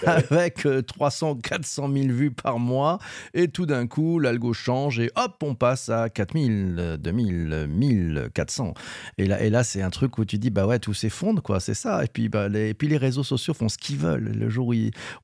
avec 0.05 0.67
300, 0.87 1.37
400 1.37 1.91
000 1.93 2.09
vues 2.09 2.31
par 2.31 2.59
mois, 2.59 2.99
et 3.35 3.49
tout 3.49 3.67
d'un 3.67 3.87
coup, 3.87 4.19
l'algo 4.19 4.53
change, 4.53 5.01
et 5.01 5.11
hop, 5.17 5.43
on 5.43 5.55
passe 5.55 5.89
à 5.89 6.11
4000, 6.11 6.99
2000, 7.01 7.67
1400. 7.69 8.75
Et 9.17 9.27
là, 9.27 9.43
et 9.43 9.51
là 9.51 9.65
c'est 9.65 9.83
un 9.83 9.91
truc 9.91 10.19
où 10.19 10.25
tu 10.25 10.39
dis, 10.39 10.51
bah 10.51 10.67
ouais, 10.67 10.79
tout 10.79 10.95
s'effondre, 10.95 11.43
quoi, 11.43 11.61
c'est 11.61 11.75
ça. 11.75 12.05
Et 12.05 12.09
puis, 12.09 12.29
bah, 12.29 12.49
les, 12.49 12.71
et 12.71 12.75
puis 12.75 12.89
les 12.89 12.97
réseaux 12.97 13.25
sociaux 13.25 13.55
font 13.55 13.69
ce 13.69 13.79
qu'ils 13.79 13.97
veulent. 13.97 14.33
Le 14.35 14.49
jour 14.49 14.69
où, 14.69 14.75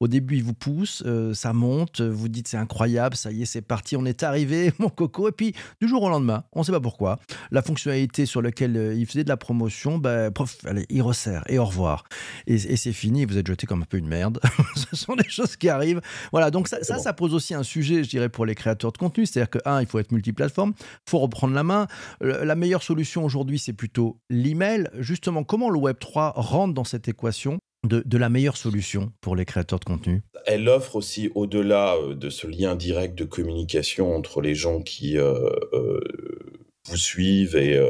au 0.00 0.08
début, 0.08 0.36
ils 0.36 0.44
vous 0.44 0.54
poussent, 0.54 0.93
euh, 1.06 1.34
ça 1.34 1.52
monte, 1.52 2.00
vous 2.00 2.28
dites 2.28 2.48
c'est 2.48 2.56
incroyable, 2.56 3.16
ça 3.16 3.30
y 3.30 3.42
est, 3.42 3.46
c'est 3.46 3.62
parti, 3.62 3.96
on 3.96 4.04
est 4.04 4.22
arrivé, 4.22 4.72
mon 4.78 4.88
coco. 4.88 5.28
Et 5.28 5.32
puis, 5.32 5.54
du 5.80 5.88
jour 5.88 6.02
au 6.02 6.08
lendemain, 6.08 6.44
on 6.52 6.60
ne 6.60 6.64
sait 6.64 6.72
pas 6.72 6.80
pourquoi, 6.80 7.18
la 7.50 7.62
fonctionnalité 7.62 8.26
sur 8.26 8.42
laquelle 8.42 8.76
euh, 8.76 8.94
il 8.94 9.06
faisait 9.06 9.24
de 9.24 9.28
la 9.28 9.36
promotion, 9.36 9.98
bah, 9.98 10.30
allez, 10.64 10.86
il 10.90 11.02
resserre 11.02 11.44
et 11.48 11.58
au 11.58 11.64
revoir. 11.64 12.04
Et, 12.46 12.58
c'est 12.76 12.92
fini, 12.92 13.24
vous 13.24 13.38
êtes 13.38 13.46
jeté 13.46 13.66
comme 13.66 13.82
un 13.82 13.86
peu 13.86 13.96
une 13.96 14.08
merde. 14.08 14.40
Ce 14.76 14.96
sont 14.96 15.16
des 15.16 15.28
choses 15.28 15.56
qui 15.56 15.68
arrivent. 15.68 16.00
Voilà, 16.32 16.50
donc 16.50 16.68
ça, 16.68 16.82
ça, 16.82 17.12
pose 17.12 17.34
aussi 17.34 17.54
un 17.54 17.62
sujet, 17.62 18.04
je 18.04 18.08
dirais, 18.08 18.28
pour 18.28 18.46
les 18.46 18.54
créateurs 18.54 18.92
de 18.92 18.98
contenu. 18.98 19.26
C'est-à-dire 19.26 19.50
que, 19.50 19.58
un, 19.64 19.80
il 19.80 19.86
faut 19.86 19.98
être 19.98 20.12
multiplateforme, 20.12 20.72
il 20.78 21.10
faut 21.10 21.18
reprendre 21.18 21.54
la 21.54 21.62
main. 21.62 21.86
La 22.20 22.54
meilleure 22.54 22.82
solution 22.82 23.24
aujourd'hui, 23.24 23.58
c'est 23.58 23.72
plutôt 23.72 24.18
l'email. 24.28 24.88
Justement, 24.98 25.44
comment 25.44 25.70
le 25.70 25.78
Web3 25.78 26.32
rentre 26.34 26.74
dans 26.74 26.84
cette 26.84 27.08
équation 27.08 27.60
de, 27.84 28.18
la 28.18 28.28
meilleure 28.28 28.56
solution 28.56 29.12
pour 29.20 29.36
les 29.36 29.44
créateurs 29.44 29.78
de 29.78 29.84
contenu 29.84 30.22
Elle 30.46 30.68
offre 30.68 30.96
aussi, 30.96 31.30
au-delà 31.34 31.96
euh, 31.96 32.14
de 32.14 32.30
ce 32.30 32.46
lien 32.46 32.74
direct 32.76 33.16
de 33.16 33.24
communication 33.24 34.14
entre 34.14 34.40
les 34.40 34.54
gens 34.54 34.80
qui 34.82 35.18
euh, 35.18 35.50
euh, 35.72 36.00
vous 36.88 36.96
suivent 36.96 37.56
et 37.56 37.80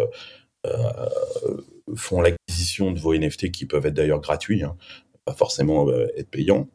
font 1.97 2.23
l'acquisition 2.23 2.91
de 2.93 2.99
vos 2.99 3.15
NFT, 3.15 3.51
qui 3.51 3.67
peuvent 3.67 3.85
être 3.87 3.95
d'ailleurs 3.95 4.21
gratuits, 4.21 4.63
hein, 4.63 4.77
pas 5.25 5.35
forcément 5.35 5.91
être 6.17 6.31
payants, 6.31 6.69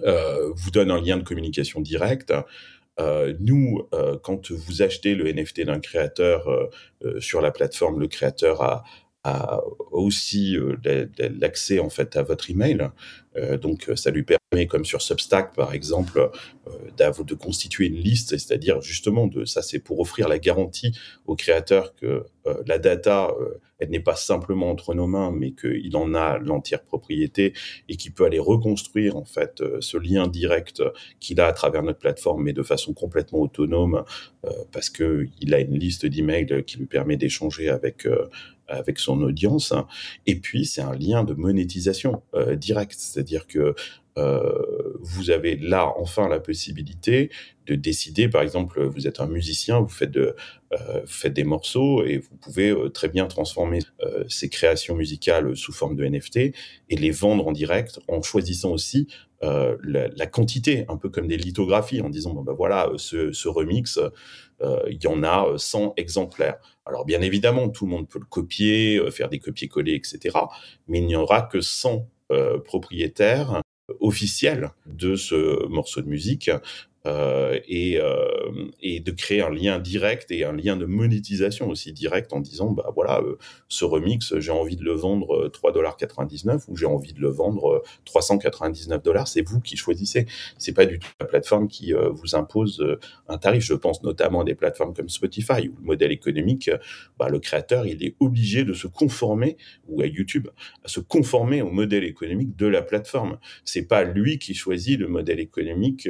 vous 0.00 0.70
donne 0.72 0.90
un 0.90 1.00
lien 1.00 1.18
de 1.18 1.22
communication 1.22 1.80
direct. 1.80 2.32
nous, 3.38 3.86
quand 4.22 4.50
vous 4.50 4.82
achetez 4.82 5.14
le 5.14 5.30
NFT 5.30 5.60
d'un 5.66 5.78
créateur 5.78 6.48
sur 7.20 7.40
la 7.40 7.52
plateforme, 7.52 8.00
le 8.00 8.08
créateur 8.08 8.62
a, 8.62 8.82
a 9.24 9.60
aussi 9.90 10.56
l'accès 11.40 11.78
en 11.78 11.90
fait 11.90 12.16
à 12.16 12.22
votre 12.22 12.50
email. 12.50 12.88
donc 13.60 13.90
ça 13.94 14.10
lui 14.10 14.24
permet, 14.24 14.66
comme 14.66 14.84
sur 14.84 15.00
Substack 15.00 15.54
par 15.54 15.74
exemple, 15.74 16.30
de 16.98 17.34
constituer 17.34 17.86
une 17.86 17.96
liste, 17.96 18.30
c'est-à-dire 18.30 18.80
justement 18.80 19.26
de 19.26 19.44
ça, 19.44 19.62
c'est 19.62 19.78
pour 19.78 20.00
offrir 20.00 20.28
la 20.28 20.38
garantie 20.38 20.98
aux 21.26 21.36
créateurs 21.36 21.94
que 21.94 22.24
la 22.66 22.78
data, 22.78 23.32
elle 23.78 23.90
n'est 23.90 24.00
pas 24.00 24.16
simplement 24.16 24.70
entre 24.70 24.94
nos 24.94 25.06
mains, 25.06 25.30
mais 25.30 25.52
qu'il 25.52 25.96
en 25.96 26.14
a 26.14 26.38
l'entière 26.38 26.82
propriété 26.82 27.52
et 27.88 27.96
qu'il 27.96 28.12
peut 28.12 28.24
aller 28.24 28.38
reconstruire 28.40 29.16
en 29.16 29.24
fait 29.24 29.62
ce 29.80 29.96
lien 29.96 30.26
direct 30.26 30.82
qu'il 31.20 31.40
a 31.40 31.46
à 31.46 31.52
travers 31.52 31.82
notre 31.82 32.00
plateforme, 32.00 32.42
mais 32.42 32.52
de 32.52 32.62
façon 32.62 32.92
complètement 32.92 33.40
autonome, 33.40 34.04
parce 34.72 34.90
que 34.90 35.28
il 35.40 35.54
a 35.54 35.60
une 35.60 35.78
liste 35.78 36.06
d'emails 36.06 36.64
qui 36.64 36.78
lui 36.78 36.86
permet 36.86 37.16
d'échanger 37.16 37.68
avec 37.68 38.06
avec 38.68 38.98
son 38.98 39.20
audience. 39.22 39.72
Et 40.26 40.36
puis, 40.36 40.64
c'est 40.64 40.82
un 40.82 40.94
lien 40.94 41.24
de 41.24 41.34
monétisation 41.34 42.22
euh, 42.34 42.56
direct, 42.56 42.94
c'est-à-dire 42.96 43.46
que 43.46 43.74
euh, 44.18 44.52
vous 45.00 45.30
avez 45.30 45.56
là 45.56 45.90
enfin 45.96 46.28
la 46.28 46.38
possibilité 46.38 47.30
de 47.66 47.74
décider, 47.74 48.28
par 48.28 48.42
exemple, 48.42 48.84
vous 48.84 49.06
êtes 49.06 49.20
un 49.20 49.26
musicien, 49.26 49.80
vous 49.80 49.88
faites, 49.88 50.14
euh, 50.16 51.28
des 51.30 51.44
morceaux 51.44 52.04
et 52.04 52.18
vous 52.18 52.36
pouvez 52.36 52.74
très 52.92 53.08
bien 53.08 53.26
transformer 53.26 53.80
ces 54.28 54.48
créations 54.48 54.96
musicales 54.96 55.56
sous 55.56 55.72
forme 55.72 55.96
de 55.96 56.04
NFT 56.04 56.36
et 56.36 56.96
les 56.96 57.10
vendre 57.10 57.46
en 57.46 57.52
direct 57.52 58.00
en 58.08 58.22
choisissant 58.22 58.72
aussi 58.72 59.06
la, 59.42 60.26
quantité, 60.26 60.84
un 60.88 60.96
peu 60.96 61.08
comme 61.08 61.26
des 61.26 61.36
lithographies, 61.36 62.00
en 62.00 62.08
disant, 62.08 62.32
bon 62.32 62.42
ben 62.42 62.54
voilà, 62.54 62.90
ce 62.96 63.48
remix, 63.48 63.98
il 64.90 65.02
y 65.02 65.06
en 65.06 65.22
a 65.22 65.58
100 65.58 65.94
exemplaires. 65.96 66.58
Alors 66.84 67.04
bien 67.04 67.20
évidemment, 67.20 67.68
tout 67.68 67.84
le 67.86 67.90
monde 67.90 68.08
peut 68.08 68.18
le 68.18 68.24
copier, 68.24 68.96
euh, 68.96 69.10
faire 69.10 69.28
des 69.28 69.38
copier-coller, 69.38 69.94
etc. 69.94 70.36
Mais 70.88 70.98
il 70.98 71.06
n'y 71.06 71.16
aura 71.16 71.42
que 71.42 71.60
100 71.60 72.08
euh, 72.30 72.58
propriétaires 72.58 73.60
officiels 74.00 74.70
de 74.86 75.16
ce 75.16 75.66
morceau 75.66 76.00
de 76.00 76.08
musique 76.08 76.50
euh, 77.04 77.58
et, 77.66 77.98
euh, 77.98 78.70
et, 78.80 79.00
de 79.00 79.10
créer 79.10 79.42
un 79.42 79.50
lien 79.50 79.80
direct 79.80 80.30
et 80.30 80.44
un 80.44 80.52
lien 80.52 80.76
de 80.76 80.86
monétisation 80.86 81.68
aussi 81.68 81.92
direct 81.92 82.32
en 82.32 82.38
disant 82.38 82.70
bah 82.70 82.92
voilà 82.94 83.20
euh, 83.22 83.38
ce 83.66 83.84
remix 83.84 84.38
j'ai 84.38 84.52
envie 84.52 84.76
de 84.76 84.84
le 84.84 84.92
vendre 84.92 85.48
3,99$ 85.48 86.62
ou 86.68 86.76
j'ai 86.76 86.86
envie 86.86 87.12
de 87.12 87.20
le 87.20 87.28
vendre 87.28 87.82
399 88.04 89.02
dollars 89.02 89.26
c'est 89.26 89.42
vous 89.42 89.60
qui 89.60 89.76
choisissez. 89.76 90.26
C'est 90.58 90.74
pas 90.74 90.86
du 90.86 91.00
tout 91.00 91.08
la 91.18 91.26
plateforme 91.26 91.66
qui 91.66 91.92
vous 91.92 92.36
impose 92.36 92.84
un 93.28 93.38
tarif. 93.38 93.64
Je 93.64 93.74
pense 93.74 94.04
notamment 94.04 94.42
à 94.42 94.44
des 94.44 94.54
plateformes 94.54 94.94
comme 94.94 95.08
Spotify 95.08 95.68
où 95.68 95.76
le 95.80 95.84
modèle 95.84 96.12
économique 96.12 96.70
bah, 97.18 97.28
le 97.28 97.40
créateur 97.40 97.84
il 97.84 98.04
est 98.04 98.14
obligé 98.20 98.62
de 98.64 98.74
se 98.74 98.86
conformer 98.86 99.56
ou 99.88 100.02
à 100.02 100.06
YouTube 100.06 100.46
à 100.84 100.88
se 100.88 101.00
conformer 101.00 101.62
au 101.62 101.70
modèle 101.70 102.04
économique 102.04 102.56
de 102.56 102.66
la 102.66 102.82
plateforme. 102.82 103.38
C'est 103.64 103.88
pas 103.88 104.04
lui 104.04 104.38
qui 104.38 104.54
choisit 104.54 105.00
le 105.00 105.08
modèle 105.08 105.40
économique 105.40 106.08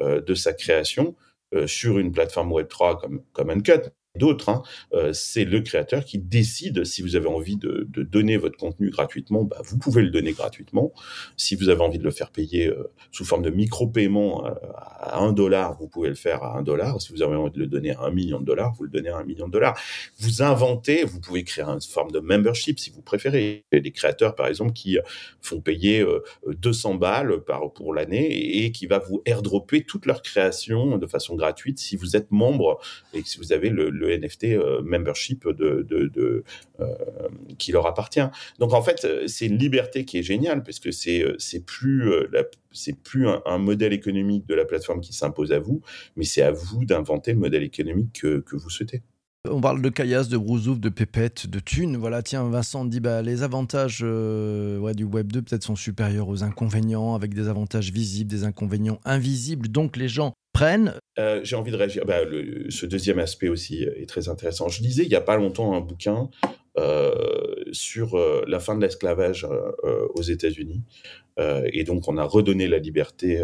de 0.00 0.34
sa 0.34 0.52
création 0.52 1.16
euh, 1.52 1.66
sur 1.66 1.98
une 1.98 2.12
plateforme 2.12 2.52
Web3 2.52 3.00
comme, 3.00 3.24
comme 3.32 3.50
Uncut, 3.50 3.90
d'autres, 4.16 4.48
hein, 4.48 4.62
euh, 4.92 5.12
c'est 5.12 5.44
le 5.44 5.60
créateur 5.60 6.04
qui 6.04 6.18
décide 6.18 6.84
si 6.84 7.00
vous 7.00 7.14
avez 7.14 7.28
envie 7.28 7.56
de, 7.56 7.88
donner 7.88 8.36
votre 8.36 8.56
contenu 8.56 8.90
gratuitement, 8.90 9.44
bah, 9.44 9.60
vous 9.64 9.78
pouvez 9.78 10.02
le 10.02 10.10
donner 10.10 10.32
gratuitement. 10.32 10.92
Si 11.36 11.54
vous 11.54 11.68
avez 11.68 11.80
envie 11.80 11.98
de 11.98 12.04
le 12.04 12.10
faire 12.10 12.30
payer 12.30 12.66
euh, 12.66 12.90
sous 13.12 13.24
forme 13.24 13.42
de 13.42 13.50
micro-paiement 13.50 14.46
euh, 14.46 14.50
à 14.74 15.20
un 15.20 15.32
dollar, 15.32 15.76
vous 15.78 15.86
pouvez 15.86 16.08
le 16.08 16.16
faire 16.16 16.42
à 16.42 16.58
un 16.58 16.62
dollar. 16.62 17.00
Si 17.00 17.12
vous 17.12 17.22
avez 17.22 17.36
envie 17.36 17.52
de 17.52 17.58
le 17.60 17.66
donner 17.68 17.92
à 17.92 18.02
un 18.02 18.10
million 18.10 18.40
de 18.40 18.44
dollars, 18.44 18.72
vous 18.74 18.84
le 18.84 18.90
donnez 18.90 19.10
à 19.10 19.18
un 19.18 19.24
million 19.24 19.46
de 19.46 19.52
dollars. 19.52 19.78
Vous 20.18 20.42
inventez, 20.42 21.04
vous 21.04 21.20
pouvez 21.20 21.44
créer 21.44 21.64
une 21.64 21.80
forme 21.80 22.10
de 22.10 22.18
membership 22.18 22.80
si 22.80 22.90
vous 22.90 23.02
préférez. 23.02 23.64
Il 23.70 23.76
y 23.76 23.78
a 23.78 23.82
des 23.82 23.92
créateurs, 23.92 24.34
par 24.34 24.48
exemple, 24.48 24.72
qui 24.72 24.98
font 25.40 25.60
payer 25.60 26.04
200 26.46 26.94
balles 26.94 27.40
par, 27.44 27.72
pour 27.72 27.94
l'année 27.94 28.64
et 28.64 28.72
qui 28.72 28.86
va 28.86 28.98
vous 28.98 29.22
airdropper 29.24 29.84
toute 29.84 30.06
leur 30.06 30.22
création 30.22 30.98
de 30.98 31.06
façon 31.06 31.36
gratuite 31.36 31.78
si 31.78 31.96
vous 31.96 32.16
êtes 32.16 32.30
membre 32.30 32.80
et 33.14 33.22
si 33.24 33.38
vous 33.38 33.52
avez 33.52 33.68
le 33.68 33.99
le 34.00 34.16
NFT 34.16 34.44
euh, 34.44 34.82
membership 34.82 35.46
de, 35.48 35.86
de, 35.88 36.44
euh, 36.80 36.86
qui 37.58 37.72
leur 37.72 37.86
appartient. 37.86 38.26
Donc 38.58 38.72
en 38.72 38.82
fait, 38.82 39.06
c'est 39.26 39.46
une 39.46 39.58
liberté 39.58 40.04
qui 40.04 40.18
est 40.18 40.22
géniale 40.22 40.62
parce 40.62 40.80
que 40.80 40.90
c'est 40.90 41.22
euh, 41.22 41.36
c'est 41.38 41.64
plus 41.64 42.10
c'est 42.72 42.96
plus 42.96 43.28
un, 43.28 43.58
modèle 43.58 43.92
économique 43.92 44.46
de 44.46 44.54
la 44.54 44.64
plateforme 44.64 45.00
qui 45.00 45.12
s'impose 45.12 45.52
à 45.52 45.58
vous, 45.58 45.82
mais 46.16 46.24
c'est 46.24 46.42
à 46.42 46.50
vous 46.50 46.84
d'inventer 46.84 47.32
le 47.32 47.38
modèle 47.38 47.62
économique 47.62 48.20
que, 48.22 48.56
vous 48.56 48.70
souhaitez. 48.70 49.02
On 49.48 49.60
parle 49.60 49.82
de 49.82 49.88
caillasse, 49.88 50.28
de 50.28 50.36
brousouf, 50.36 50.78
de 50.78 50.88
pépette, 50.88 51.46
de 51.46 51.60
thunes. 51.60 51.96
Voilà, 51.96 52.22
tiens, 52.22 52.48
Vincent 52.48 52.84
dit 52.84 53.00
bah, 53.00 53.22
les 53.22 53.42
avantages 53.42 54.00
du 54.00 55.04
Web 55.04 55.32
2 55.32 55.42
peut-être 55.42 55.64
sont 55.64 55.76
supérieurs 55.76 56.28
aux 56.28 56.42
inconvénients, 56.42 57.14
avec 57.14 57.34
des 57.34 57.48
avantages 57.48 57.90
visibles, 57.90 58.30
des 58.30 58.44
inconvénients 58.44 59.00
invisibles. 59.04 59.68
Donc 59.68 59.96
les 59.96 60.08
gens 60.08 60.32
Euh, 61.18 61.40
j'ai 61.42 61.56
envie 61.56 61.72
de 61.72 61.76
réagir. 61.76 62.04
Bah, 62.04 62.20
ce 62.68 62.86
deuxième 62.86 63.18
aspect 63.18 63.48
aussi 63.48 63.82
est 63.82 64.08
très 64.08 64.28
intéressant. 64.28 64.68
Je 64.68 64.82
lisais 64.82 65.04
il 65.04 65.08
n'y 65.08 65.14
a 65.14 65.20
pas 65.20 65.36
longtemps 65.36 65.74
un 65.74 65.80
bouquin 65.80 66.30
euh, 66.78 67.54
sur 67.72 68.16
euh, 68.16 68.44
la 68.46 68.60
fin 68.60 68.76
de 68.76 68.80
l'esclavage 68.80 69.46
aux 70.14 70.22
États-Unis. 70.22 70.82
et 71.38 71.84
donc, 71.84 72.08
on 72.08 72.16
a 72.18 72.24
redonné 72.24 72.68
la 72.68 72.78
liberté 72.78 73.42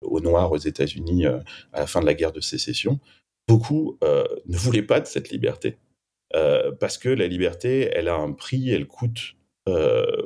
aux 0.00 0.20
Noirs 0.20 0.50
aux 0.50 0.56
États-Unis 0.56 1.26
à 1.26 1.42
la 1.72 1.86
fin 1.86 2.00
de 2.00 2.06
la 2.06 2.14
guerre 2.14 2.32
de 2.32 2.40
sécession. 2.40 2.98
Beaucoup 3.46 3.98
ne 4.02 4.56
voulaient 4.56 4.82
pas 4.82 5.00
de 5.00 5.06
cette 5.06 5.30
liberté. 5.30 5.76
parce 6.80 6.98
que 6.98 7.08
la 7.08 7.28
liberté, 7.28 7.90
elle 7.92 8.08
a 8.08 8.16
un 8.16 8.32
prix, 8.32 8.70
elle 8.70 8.86
coûte 8.86 9.34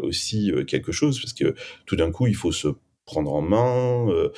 aussi 0.02 0.52
quelque 0.66 0.92
chose, 0.92 1.20
parce 1.20 1.34
que 1.34 1.54
tout 1.84 1.96
d'un 1.96 2.10
coup, 2.10 2.26
il 2.26 2.36
faut 2.36 2.52
se 2.52 2.68
prendre 3.04 3.34
en 3.34 3.42
main, 3.42 4.30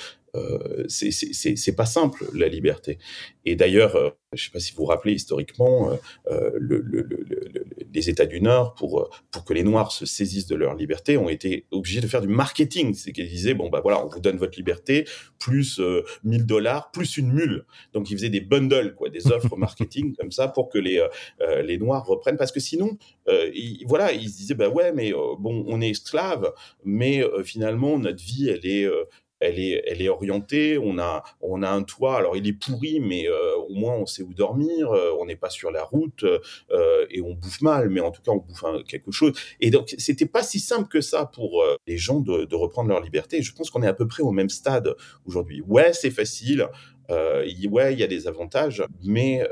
c'est 0.89 1.77
pas 1.77 1.87
simple 1.87 2.25
la 2.35 2.49
liberté. 2.49 2.99
Et 3.45 3.57
d'ailleurs, 3.57 3.97
euh, 3.97 4.11
je 4.35 4.43
ne 4.43 4.45
sais 4.45 4.51
pas 4.51 4.61
si 4.61 4.73
vous 4.73 4.79
vous 4.79 4.85
rappelez 4.85 5.15
historiquement, 5.15 5.91
euh, 6.31 6.51
le, 6.55 6.81
le, 6.81 7.01
le, 7.01 7.65
les 7.95 8.11
États 8.11 8.27
du 8.27 8.43
Nord, 8.43 8.75
pour 8.75 9.09
pour 9.31 9.45
que 9.45 9.55
les 9.55 9.63
Noirs 9.63 9.91
se 9.91 10.05
saisissent 10.05 10.47
de 10.47 10.55
leur 10.55 10.75
liberté, 10.75 11.17
ont 11.17 11.31
été 11.31 11.65
obligés 11.71 12.03
de 12.03 12.07
faire 12.07 12.21
du 12.21 12.29
marketing. 12.29 12.93
C'est 12.93 13.13
qu'ils 13.13 13.29
disaient 13.29 13.55
bon 13.55 13.71
bah 13.71 13.81
voilà, 13.83 14.05
on 14.05 14.09
vous 14.09 14.21
donne 14.21 14.37
votre 14.37 14.59
liberté 14.59 15.07
plus 15.39 15.81
1000 16.25 16.45
dollars 16.45 16.91
plus 16.91 17.17
une 17.17 17.33
mule. 17.33 17.65
Donc 17.95 18.11
ils 18.11 18.19
faisaient 18.19 18.29
des 18.29 18.43
bundles 18.43 18.95
quoi, 18.95 19.09
des 19.09 19.33
offres 19.33 19.57
marketing 19.57 20.15
comme 20.17 20.31
ça 20.31 20.49
pour 20.49 20.69
que 20.69 20.79
les 20.79 21.03
les 21.65 21.79
Noirs 21.79 22.05
reprennent 22.05 22.37
parce 22.37 22.53
que 22.53 22.61
sinon, 22.61 22.99
ils, 23.27 23.83
voilà, 23.87 24.13
ils 24.13 24.29
se 24.29 24.37
disaient 24.37 24.55
bah 24.55 24.69
ouais 24.69 24.93
mais 24.93 25.13
bon 25.39 25.65
on 25.67 25.81
est 25.81 25.89
esclaves, 25.89 26.53
mais 26.85 27.23
finalement 27.45 27.99
notre 27.99 28.23
vie 28.23 28.51
elle 28.51 28.67
est 28.67 28.87
elle 29.41 29.59
est, 29.59 29.83
elle 29.87 30.03
est 30.03 30.09
orientée. 30.09 30.79
On 30.79 30.99
a, 30.99 31.23
on 31.41 31.63
a 31.63 31.71
un 31.71 31.83
toit. 31.83 32.17
Alors 32.17 32.37
il 32.37 32.47
est 32.47 32.53
pourri, 32.53 33.01
mais 33.01 33.29
euh, 33.29 33.57
au 33.69 33.75
moins 33.75 33.95
on 33.95 34.07
sait 34.07 34.23
où 34.23 34.35
dormir. 34.35 34.91
Euh, 34.91 35.13
on 35.19 35.27
n'est 35.27 35.37
pas 35.37 35.51
sur 35.51 35.71
la 35.71 35.85
route 35.85 36.25
euh, 36.25 37.07
et 37.11 37.21
on 37.21 37.35
bouffe 37.35 37.61
mal, 37.61 37.89
mais 37.91 38.01
en 38.01 38.11
tout 38.11 38.23
cas 38.23 38.33
on 38.33 38.39
bouffe 38.39 38.65
quelque 38.87 39.11
chose. 39.11 39.33
Et 39.61 39.71
donc 39.71 39.95
c'était 39.99 40.27
pas 40.27 40.43
si 40.43 40.61
simple 40.61 40.89
que 40.89 41.01
ça 41.01 41.27
pour 41.27 41.63
les 41.87 41.99
gens 41.99 42.21
de, 42.21 42.45
de, 42.45 42.57
reprendre 42.57 42.89
leur 42.89 43.01
liberté. 43.01 43.43
Je 43.43 43.55
pense 43.55 43.71
qu'on 43.71 43.83
est 43.83 43.89
à 43.89 43.95
peu 43.95 44.07
près 44.07 44.23
au 44.23 44.33
même 44.33 44.51
stade 44.51 44.95
aujourd'hui. 45.27 45.63
Ouais, 45.67 45.93
c'est 45.93 46.11
facile. 46.11 46.69
ouais, 47.09 47.93
il 47.93 47.99
y 47.99 48.03
a 48.03 48.07
des 48.07 48.27
avantages, 48.27 48.83
mais 49.05 49.45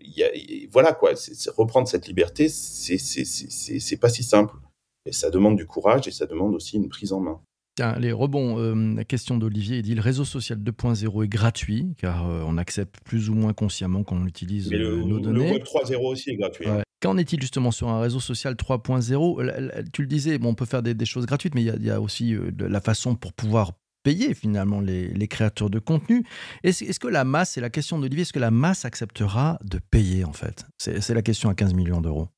y 0.00 0.22
a, 0.22 0.30
voilà 0.70 0.92
quoi. 0.92 1.14
C'est, 1.16 1.50
reprendre 1.50 1.88
cette 1.88 2.06
liberté, 2.06 2.48
c'est 2.48 4.00
pas 4.00 4.08
si 4.08 4.22
simple. 4.22 4.56
Et 5.04 5.12
ça 5.12 5.30
demande 5.30 5.56
du 5.56 5.66
courage 5.66 6.06
et 6.06 6.12
ça 6.12 6.26
demande 6.26 6.54
aussi 6.54 6.76
une 6.76 6.88
prise 6.88 7.12
en 7.12 7.18
main. 7.18 7.40
Tiens, 7.74 7.96
les 7.98 8.12
rebonds, 8.12 8.58
euh, 8.58 8.94
la 8.94 9.04
question 9.04 9.38
d'Olivier, 9.38 9.78
il 9.78 9.82
dit 9.82 9.94
le 9.94 10.02
réseau 10.02 10.26
social 10.26 10.58
2.0 10.58 11.24
est 11.24 11.28
gratuit 11.28 11.94
car 11.96 12.28
euh, 12.28 12.42
on 12.46 12.58
accepte 12.58 12.96
plus 13.02 13.30
ou 13.30 13.34
moins 13.34 13.54
consciemment 13.54 14.04
qu'on 14.04 14.26
utilise 14.26 14.70
euh, 14.70 15.02
nos 15.02 15.18
données. 15.20 15.46
Le 15.46 15.52
Web 15.52 15.62
3.0 15.62 15.96
aussi 16.06 16.30
est 16.30 16.36
gratuit. 16.36 16.68
Hein. 16.68 16.82
Qu'en 17.00 17.16
est-il 17.16 17.40
justement 17.40 17.70
sur 17.70 17.88
un 17.88 18.00
réseau 18.02 18.20
social 18.20 18.54
3.0 18.54 19.90
Tu 19.90 20.02
le 20.02 20.06
disais, 20.06 20.38
bon, 20.38 20.50
on 20.50 20.54
peut 20.54 20.66
faire 20.66 20.82
des, 20.82 21.04
choses 21.06 21.24
gratuites, 21.24 21.54
mais 21.54 21.62
il 21.62 21.84
y, 21.84 21.90
a 21.90 22.00
aussi 22.00 22.36
la 22.58 22.80
façon 22.80 23.16
pour 23.16 23.32
pouvoir 23.32 23.72
payer 24.04 24.34
finalement 24.34 24.80
les, 24.80 25.26
créateurs 25.26 25.68
de 25.68 25.80
contenu. 25.80 26.24
Est-ce 26.62 27.00
que 27.00 27.08
la 27.08 27.24
masse, 27.24 27.52
c'est 27.52 27.60
la 27.60 27.70
question 27.70 27.98
d'Olivier, 27.98 28.22
est-ce 28.22 28.32
que 28.32 28.38
la 28.38 28.52
masse 28.52 28.84
acceptera 28.84 29.58
de 29.64 29.80
payer 29.90 30.24
en 30.24 30.32
fait? 30.32 30.66
C'est 30.76 31.14
la 31.14 31.22
question 31.22 31.48
à 31.48 31.54
15 31.54 31.74
millions 31.74 32.00
d'euros. 32.00 32.28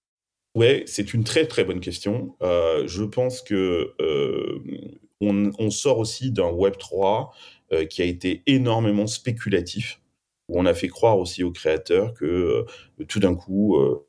Ouais, 0.54 0.84
c'est 0.86 1.12
une 1.12 1.24
très 1.24 1.46
très 1.46 1.64
bonne 1.64 1.80
question. 1.80 2.34
je 2.40 3.02
pense 3.02 3.42
que 3.42 3.92
on, 5.28 5.70
sort 5.70 5.98
aussi 5.98 6.30
d'un 6.30 6.50
Web 6.50 6.76
3 6.78 7.32
euh, 7.72 7.84
qui 7.84 8.02
a 8.02 8.04
été 8.04 8.42
énormément 8.46 9.06
spéculatif, 9.06 10.00
où 10.48 10.58
on 10.58 10.66
a 10.66 10.74
fait 10.74 10.88
croire 10.88 11.18
aussi 11.18 11.42
aux 11.42 11.52
créateurs 11.52 12.14
que 12.14 12.24
euh, 12.24 13.04
tout 13.08 13.20
d'un 13.20 13.34
coup, 13.34 13.76
euh, 13.76 14.06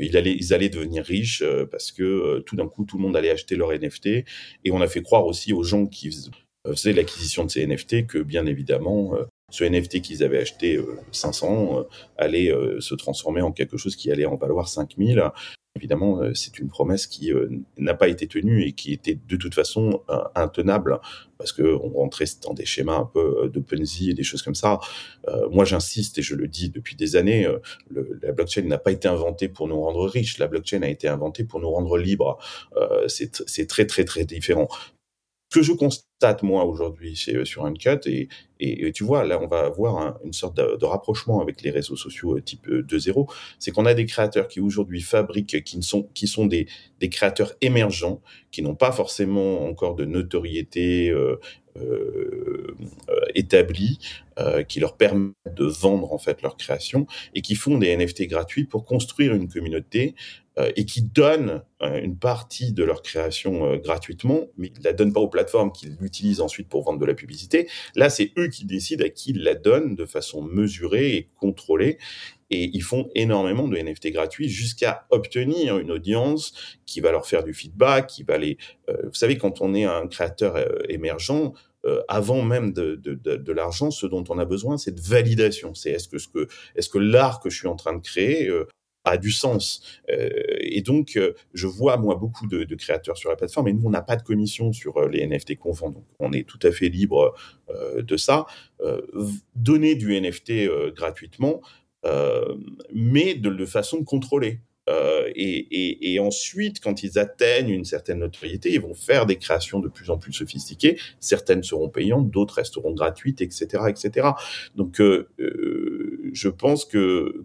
ils, 0.00 0.16
allaient, 0.16 0.34
ils 0.34 0.54
allaient 0.54 0.68
devenir 0.68 1.04
riches 1.04 1.44
parce 1.70 1.92
que 1.92 2.40
tout 2.40 2.56
d'un 2.56 2.68
coup, 2.68 2.84
tout 2.84 2.96
le 2.96 3.02
monde 3.02 3.16
allait 3.16 3.30
acheter 3.30 3.56
leur 3.56 3.70
NFT. 3.72 4.06
Et 4.64 4.70
on 4.70 4.80
a 4.80 4.86
fait 4.86 5.02
croire 5.02 5.26
aussi 5.26 5.52
aux 5.52 5.62
gens 5.62 5.86
qui 5.86 6.10
faisaient 6.66 6.94
l'acquisition 6.94 7.44
de 7.44 7.50
ces 7.50 7.66
NFT 7.66 8.06
que, 8.06 8.18
bien 8.18 8.46
évidemment, 8.46 9.12
ce 9.54 9.62
NFT 9.64 10.00
qu'ils 10.00 10.24
avaient 10.24 10.40
acheté 10.40 10.80
500 11.12 11.84
allait 12.18 12.52
se 12.80 12.94
transformer 12.94 13.40
en 13.40 13.52
quelque 13.52 13.76
chose 13.76 13.94
qui 13.94 14.10
allait 14.10 14.26
en 14.26 14.36
valoir 14.36 14.68
5000 14.68 15.30
évidemment, 15.76 16.20
c'est 16.34 16.58
une 16.58 16.68
promesse 16.68 17.06
qui 17.06 17.32
n'a 17.78 17.94
pas 17.94 18.08
été 18.08 18.28
tenue 18.28 18.64
et 18.64 18.72
qui 18.72 18.92
était 18.92 19.18
de 19.26 19.36
toute 19.36 19.54
façon 19.54 20.02
intenable 20.34 21.00
parce 21.36 21.52
qu'on 21.52 21.90
rentrait 21.90 22.26
dans 22.42 22.54
des 22.54 22.64
schémas 22.64 22.96
un 22.98 23.10
peu 23.12 23.50
d'OpenSea 23.52 24.10
et 24.10 24.14
des 24.14 24.22
choses 24.22 24.42
comme 24.42 24.54
ça. 24.54 24.78
moi, 25.50 25.64
j'insiste 25.64 26.18
et 26.18 26.22
je 26.22 26.36
le 26.36 26.46
dis 26.46 26.70
depuis 26.70 26.94
des 26.94 27.16
années, 27.16 27.48
la 28.22 28.32
blockchain 28.32 28.62
n'a 28.62 28.78
pas 28.78 28.92
été 28.92 29.08
inventée 29.08 29.48
pour 29.48 29.66
nous 29.66 29.80
rendre 29.80 30.06
riches. 30.06 30.38
La 30.38 30.46
blockchain 30.46 30.82
a 30.82 30.88
été 30.88 31.08
inventée 31.08 31.42
pour 31.42 31.60
nous 31.60 31.70
rendre 31.70 31.98
libres. 31.98 32.38
c'est 33.08 33.66
très, 33.66 33.86
très, 33.86 34.04
très 34.04 34.24
différent 34.24 34.68
que 35.54 35.62
je 35.62 35.72
constate 35.72 36.42
moi 36.42 36.64
aujourd'hui 36.64 37.22
euh, 37.28 37.44
sur 37.44 37.64
Uncut 37.64 38.00
et, 38.06 38.28
tu 38.92 39.04
vois 39.04 39.24
là 39.24 39.38
on 39.40 39.46
va 39.46 39.60
avoir 39.60 40.18
une 40.24 40.32
sorte 40.32 40.56
de, 40.56 40.84
rapprochement 40.84 41.40
avec 41.40 41.62
les 41.62 41.70
réseaux 41.70 41.96
sociaux 41.96 42.36
euh, 42.36 42.40
type 42.40 42.66
2.0 42.66 43.20
euh, 43.20 43.34
c'est 43.58 43.70
qu'on 43.70 43.86
a 43.86 43.94
des 43.94 44.06
créateurs 44.06 44.48
qui 44.48 44.58
aujourd'hui 44.58 45.00
fabriquent 45.00 45.62
qui 45.62 45.80
sont 45.82 46.08
qui 46.14 46.26
sont 46.26 46.46
des, 46.46 46.66
créateurs 47.10 47.52
émergents 47.60 48.20
qui 48.50 48.62
n'ont 48.62 48.74
pas 48.74 48.90
forcément 48.90 49.66
encore 49.68 49.94
de 49.94 50.06
notoriété 50.06 51.10
euh, 51.10 52.76
établie 53.34 53.98
qui 54.68 54.80
leur 54.80 54.96
permettent 54.96 55.34
de 55.54 55.66
vendre 55.66 56.12
en 56.12 56.18
fait 56.18 56.40
leur 56.42 56.56
création 56.56 57.06
et 57.34 57.42
qui 57.42 57.54
font 57.54 57.78
des 57.78 57.96
NFT 57.96 58.26
gratuits 58.26 58.64
pour 58.64 58.84
construire 58.84 59.34
une 59.34 59.48
communauté 59.48 60.14
et 60.76 60.84
qui 60.84 61.02
donnent 61.02 61.62
euh, 61.84 62.00
une 62.00 62.16
partie 62.16 62.72
de 62.72 62.84
leur 62.84 63.02
création 63.02 63.66
euh, 63.66 63.76
gratuitement, 63.76 64.46
mais 64.56 64.72
ils 64.76 64.82
la 64.82 64.92
donnent 64.92 65.12
pas 65.12 65.20
aux 65.20 65.28
plateformes 65.28 65.72
qui 65.72 65.88
l'utilisent 66.00 66.40
ensuite 66.40 66.68
pour 66.68 66.84
vendre 66.84 66.98
de 66.98 67.04
la 67.04 67.14
publicité. 67.14 67.68
Là, 67.94 68.10
c'est 68.10 68.32
eux 68.38 68.48
qui 68.48 68.64
décident 68.64 69.04
à 69.04 69.08
qui 69.08 69.30
ils 69.30 69.42
la 69.42 69.54
donnent 69.54 69.94
de 69.94 70.06
façon 70.06 70.42
mesurée 70.42 71.14
et 71.14 71.30
contrôlée. 71.34 71.98
Et 72.50 72.70
ils 72.72 72.82
font 72.82 73.10
énormément 73.14 73.66
de 73.68 73.76
NFT 73.76 74.12
gratuits 74.12 74.48
jusqu'à 74.48 75.06
obtenir 75.10 75.78
une 75.78 75.90
audience 75.90 76.52
qui 76.86 77.00
va 77.00 77.10
leur 77.10 77.26
faire 77.26 77.42
du 77.42 77.54
feedback, 77.54 78.06
qui 78.06 78.22
va 78.22 78.38
les... 78.38 78.58
vous 78.86 79.14
savez, 79.14 79.38
quand 79.38 79.60
on 79.60 79.74
est 79.74 79.84
un 79.84 80.06
créateur 80.06 80.62
émergent, 80.88 81.52
avant 82.06 82.42
même 82.42 82.72
de, 82.72 82.96
de, 82.96 83.14
de, 83.14 83.36
de 83.36 83.52
l'argent, 83.52 83.90
ce 83.90 84.06
dont 84.06 84.24
on 84.28 84.38
a 84.38 84.44
besoin, 84.44 84.76
c'est 84.76 84.94
de 84.94 85.00
validation. 85.00 85.74
C'est 85.74 85.90
est-ce 85.90 86.06
que 86.06 86.18
ce 86.18 86.28
que 86.28 86.46
est-ce 86.76 86.90
que 86.90 86.98
l'art 86.98 87.40
que 87.40 87.50
je 87.50 87.58
suis 87.58 87.68
en 87.68 87.76
train 87.76 87.94
de 87.94 88.02
créer 88.02 88.50
a 89.04 89.16
du 89.18 89.30
sens. 89.30 89.82
Euh, 90.10 90.30
et 90.60 90.80
donc, 90.80 91.16
euh, 91.16 91.34
je 91.52 91.66
vois, 91.66 91.96
moi, 91.96 92.16
beaucoup 92.16 92.46
de, 92.46 92.74
créateurs 92.74 93.16
sur 93.16 93.30
la 93.30 93.36
plateforme, 93.36 93.68
et 93.68 93.72
nous, 93.72 93.86
on 93.86 93.90
n'a 93.90 94.02
pas 94.02 94.16
de 94.16 94.22
commission 94.22 94.72
sur 94.72 94.96
euh, 94.96 95.08
les 95.08 95.26
NFT 95.26 95.58
qu'on 95.58 95.72
vend, 95.72 95.90
donc 95.90 96.04
on 96.18 96.32
est 96.32 96.46
tout 96.46 96.58
à 96.62 96.72
fait 96.72 96.88
libre 96.88 97.34
de 97.96 98.16
ça. 98.16 98.46
donner 99.54 99.94
du 99.94 100.20
NFT 100.20 100.92
gratuitement, 100.94 101.60
mais 102.92 103.34
de 103.34 103.64
façon 103.64 104.04
contrôlée. 104.04 104.60
Euh, 104.88 105.30
et, 105.34 106.18
ensuite, 106.20 106.80
quand 106.80 107.02
ils 107.02 107.18
atteignent 107.18 107.70
une 107.70 107.84
certaine 107.84 108.18
notoriété, 108.18 108.72
ils 108.72 108.80
vont 108.80 108.94
faire 108.94 109.26
des 109.26 109.36
créations 109.36 109.80
de 109.80 109.88
plus 109.88 110.10
en 110.10 110.18
plus 110.18 110.32
sophistiquées. 110.32 110.98
Certaines 111.20 111.62
seront 111.62 111.88
payantes, 111.88 112.30
d'autres 112.30 112.54
resteront 112.56 112.92
gratuites, 112.92 113.40
etc., 113.40 113.84
etc. 113.88 114.28
Donc, 114.76 115.00
euh, 115.00 115.28
euh, 115.40 116.30
je 116.32 116.48
pense 116.48 116.84
que, 116.84 117.44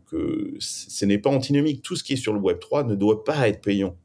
ce 0.60 1.06
n'est 1.06 1.18
pas 1.18 1.30
antinomique. 1.30 1.82
Tout 1.82 1.96
ce 1.96 2.04
qui 2.04 2.14
est 2.14 2.18
sur 2.18 2.34
le 2.34 2.40
Web 2.40 2.60
3 2.60 2.84
ne 2.84 2.96
doit 2.96 3.24
pas 3.24 3.48
être 3.48 3.62
payant. 3.62 3.98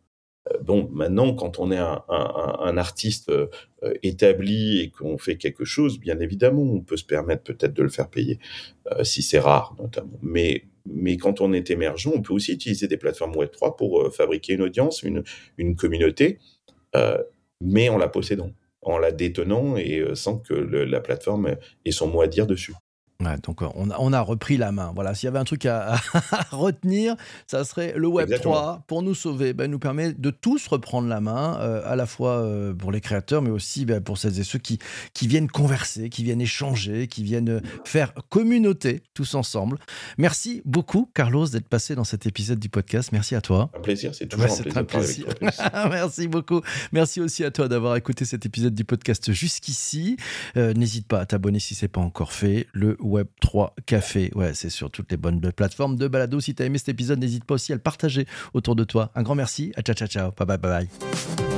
Bon, 0.62 0.90
maintenant, 0.92 1.33
quand 1.35 1.59
on 1.59 1.73
est 1.73 1.79
un, 1.79 2.03
un, 2.09 2.77
artiste 2.77 3.33
établi 4.03 4.81
et 4.81 4.90
qu'on 4.90 5.16
fait 5.16 5.38
quelque 5.38 5.64
chose, 5.64 5.99
bien 5.99 6.20
évidemment, 6.20 6.61
on 6.61 6.81
peut 6.81 6.99
se 6.99 7.05
permettre 7.05 7.44
peut-être 7.44 7.73
de 7.73 7.83
le 7.83 7.88
faire 7.88 8.11
payer, 8.11 8.38
si 9.05 9.23
c'est 9.23 9.38
rare 9.38 9.75
notamment. 9.79 10.18
Mais 10.20 10.64
mais 10.87 11.16
quand 11.16 11.40
on 11.40 11.53
est 11.53 11.70
émergent, 11.70 12.12
on 12.14 12.23
peut 12.23 12.35
aussi 12.35 12.53
utiliser 12.53 12.88
des 12.88 12.97
plateformes 12.97 13.33
Web3 13.33 13.77
pour 13.77 14.03
euh, 14.03 14.11
fabriquer 14.11 14.55
une 14.55 14.62
audience, 14.62 15.03
une, 15.03 15.23
une 15.57 15.77
communauté, 15.77 16.38
euh, 16.94 17.18
mais 17.61 17.88
en 17.88 17.97
la 17.97 18.09
possédant, 18.09 18.53
en 18.83 18.99
la 18.99 19.12
détenant 19.12 19.77
et 19.77 20.01
euh, 20.01 20.14
sans 20.14 20.38
que 20.38 20.55
la 20.55 21.01
plateforme 21.01 21.57
ait 21.85 21.90
son 21.90 22.09
mot 22.09 22.20
à 22.20 22.27
dire 22.27 22.47
dessus 22.47 22.75
donc 23.43 23.63
on 23.63 23.91
a, 23.91 23.97
on 23.99 24.13
a, 24.13 24.21
repris 24.21 24.57
la 24.57 24.73
main. 24.73 24.93
Voilà, 24.95 25.15
s'il 25.15 25.27
y 25.27 25.29
avait 25.29 25.39
un 25.39 25.45
truc 25.45 25.67
à, 25.67 25.95
à, 26.31 26.47
retenir, 26.53 27.17
ça 27.47 27.65
serait 27.65 27.95
le 27.97 28.07
Web 28.07 28.29
Exactement. 28.29 28.55
3 28.55 28.85
pour 28.87 29.03
nous 29.03 29.15
sauver. 29.15 29.53
Ben, 29.53 29.71
nous 29.71 29.79
permet 29.79 30.13
de 30.13 30.31
tous 30.31 30.67
reprendre 30.67 31.09
la 31.09 31.21
main, 31.21 31.59
euh, 31.61 31.83
à 31.85 31.97
la 31.97 32.07
fois 32.07 32.39
euh, 32.39 32.75
pour 32.75 32.93
les 32.93 33.01
créateurs, 33.01 33.43
mais 33.43 33.51
aussi 33.51 33.85
ben, 33.85 34.01
pour 34.01 34.19
celles 34.19 34.39
et 34.39 34.45
ceux 34.45 34.59
qui, 34.59 34.79
qui 35.13 35.27
viennent 35.27 35.49
converser, 35.49 36.09
qui 36.09 36.25
viennent 36.25 36.41
échanger, 36.41 37.09
qui 37.09 37.23
viennent 37.23 37.61
faire 37.85 38.13
communauté 38.29 39.03
tous 39.15 39.35
ensemble. 39.35 39.79
Merci 40.19 40.63
beaucoup, 40.65 41.11
Carlos, 41.15 41.47
d'être 41.49 41.69
passé 41.69 41.95
dans 41.95 42.05
cet 42.05 42.27
épisode 42.27 42.59
du 42.59 42.69
podcast. 42.69 43.11
Merci 43.13 43.35
à 43.35 43.41
toi. 43.41 43.71
Un 43.77 43.81
plaisir, 43.81 44.15
c'est 44.15 44.27
toujours 44.27 44.47
ouais, 44.47 44.77
un 44.77 44.85
plaisir. 44.85 45.27
Un 45.29 45.35
plaisir. 45.35 45.71
Merci 45.91 46.29
beaucoup. 46.29 46.61
Merci 46.93 47.21
aussi 47.21 47.45
à 47.45 47.51
toi 47.51 47.69
d'avoir 47.69 47.97
écouté 47.97 48.25
cet 48.25 48.47
épisode 48.47 48.75
du 48.75 48.85
podcast 48.85 49.33
jusqu'ici. 49.33 50.17
Euh, 50.57 50.73
N'hésite 50.75 51.07
pas 51.07 51.21
à 51.21 51.27
t'abonner 51.27 51.59
si 51.59 51.75
ce 51.75 51.85
n'est 51.85 51.89
pas 51.89 52.01
encore 52.01 52.33
fait. 52.33 52.67
Le 52.73 52.97
Web 53.01 53.13
3 53.40 53.74
Café. 53.87 54.31
Ouais, 54.35 54.55
c'est 54.55 54.70
sur 54.70 54.90
toutes 54.90 55.11
les 55.11 55.16
bonnes 55.16 55.40
plateformes 55.53 55.96
de 55.96 56.09
balado. 56.09 56.40
Si 56.40 56.55
tu 56.55 56.62
as 56.62 56.66
aimé 56.66 56.79
cet 56.79 56.88
épisode, 56.88 57.18
n'hésite 57.18 57.44
pas 57.44 57.55
aussi 57.55 57.72
à 57.72 57.77
le 57.77 57.81
partager 57.81 58.27
autour 58.53 58.77
de 58.77 58.85
toi. 58.85 59.11
Un 59.14 59.22
grand 59.22 59.35
merci. 59.35 59.72
À 59.77 59.83
ciao, 59.83 59.94
ciao, 59.94 60.09
ciao. 60.09 60.33
Bye 60.37 60.46
bye, 60.46 60.59
bye 60.59 60.88
bye. 60.88 61.54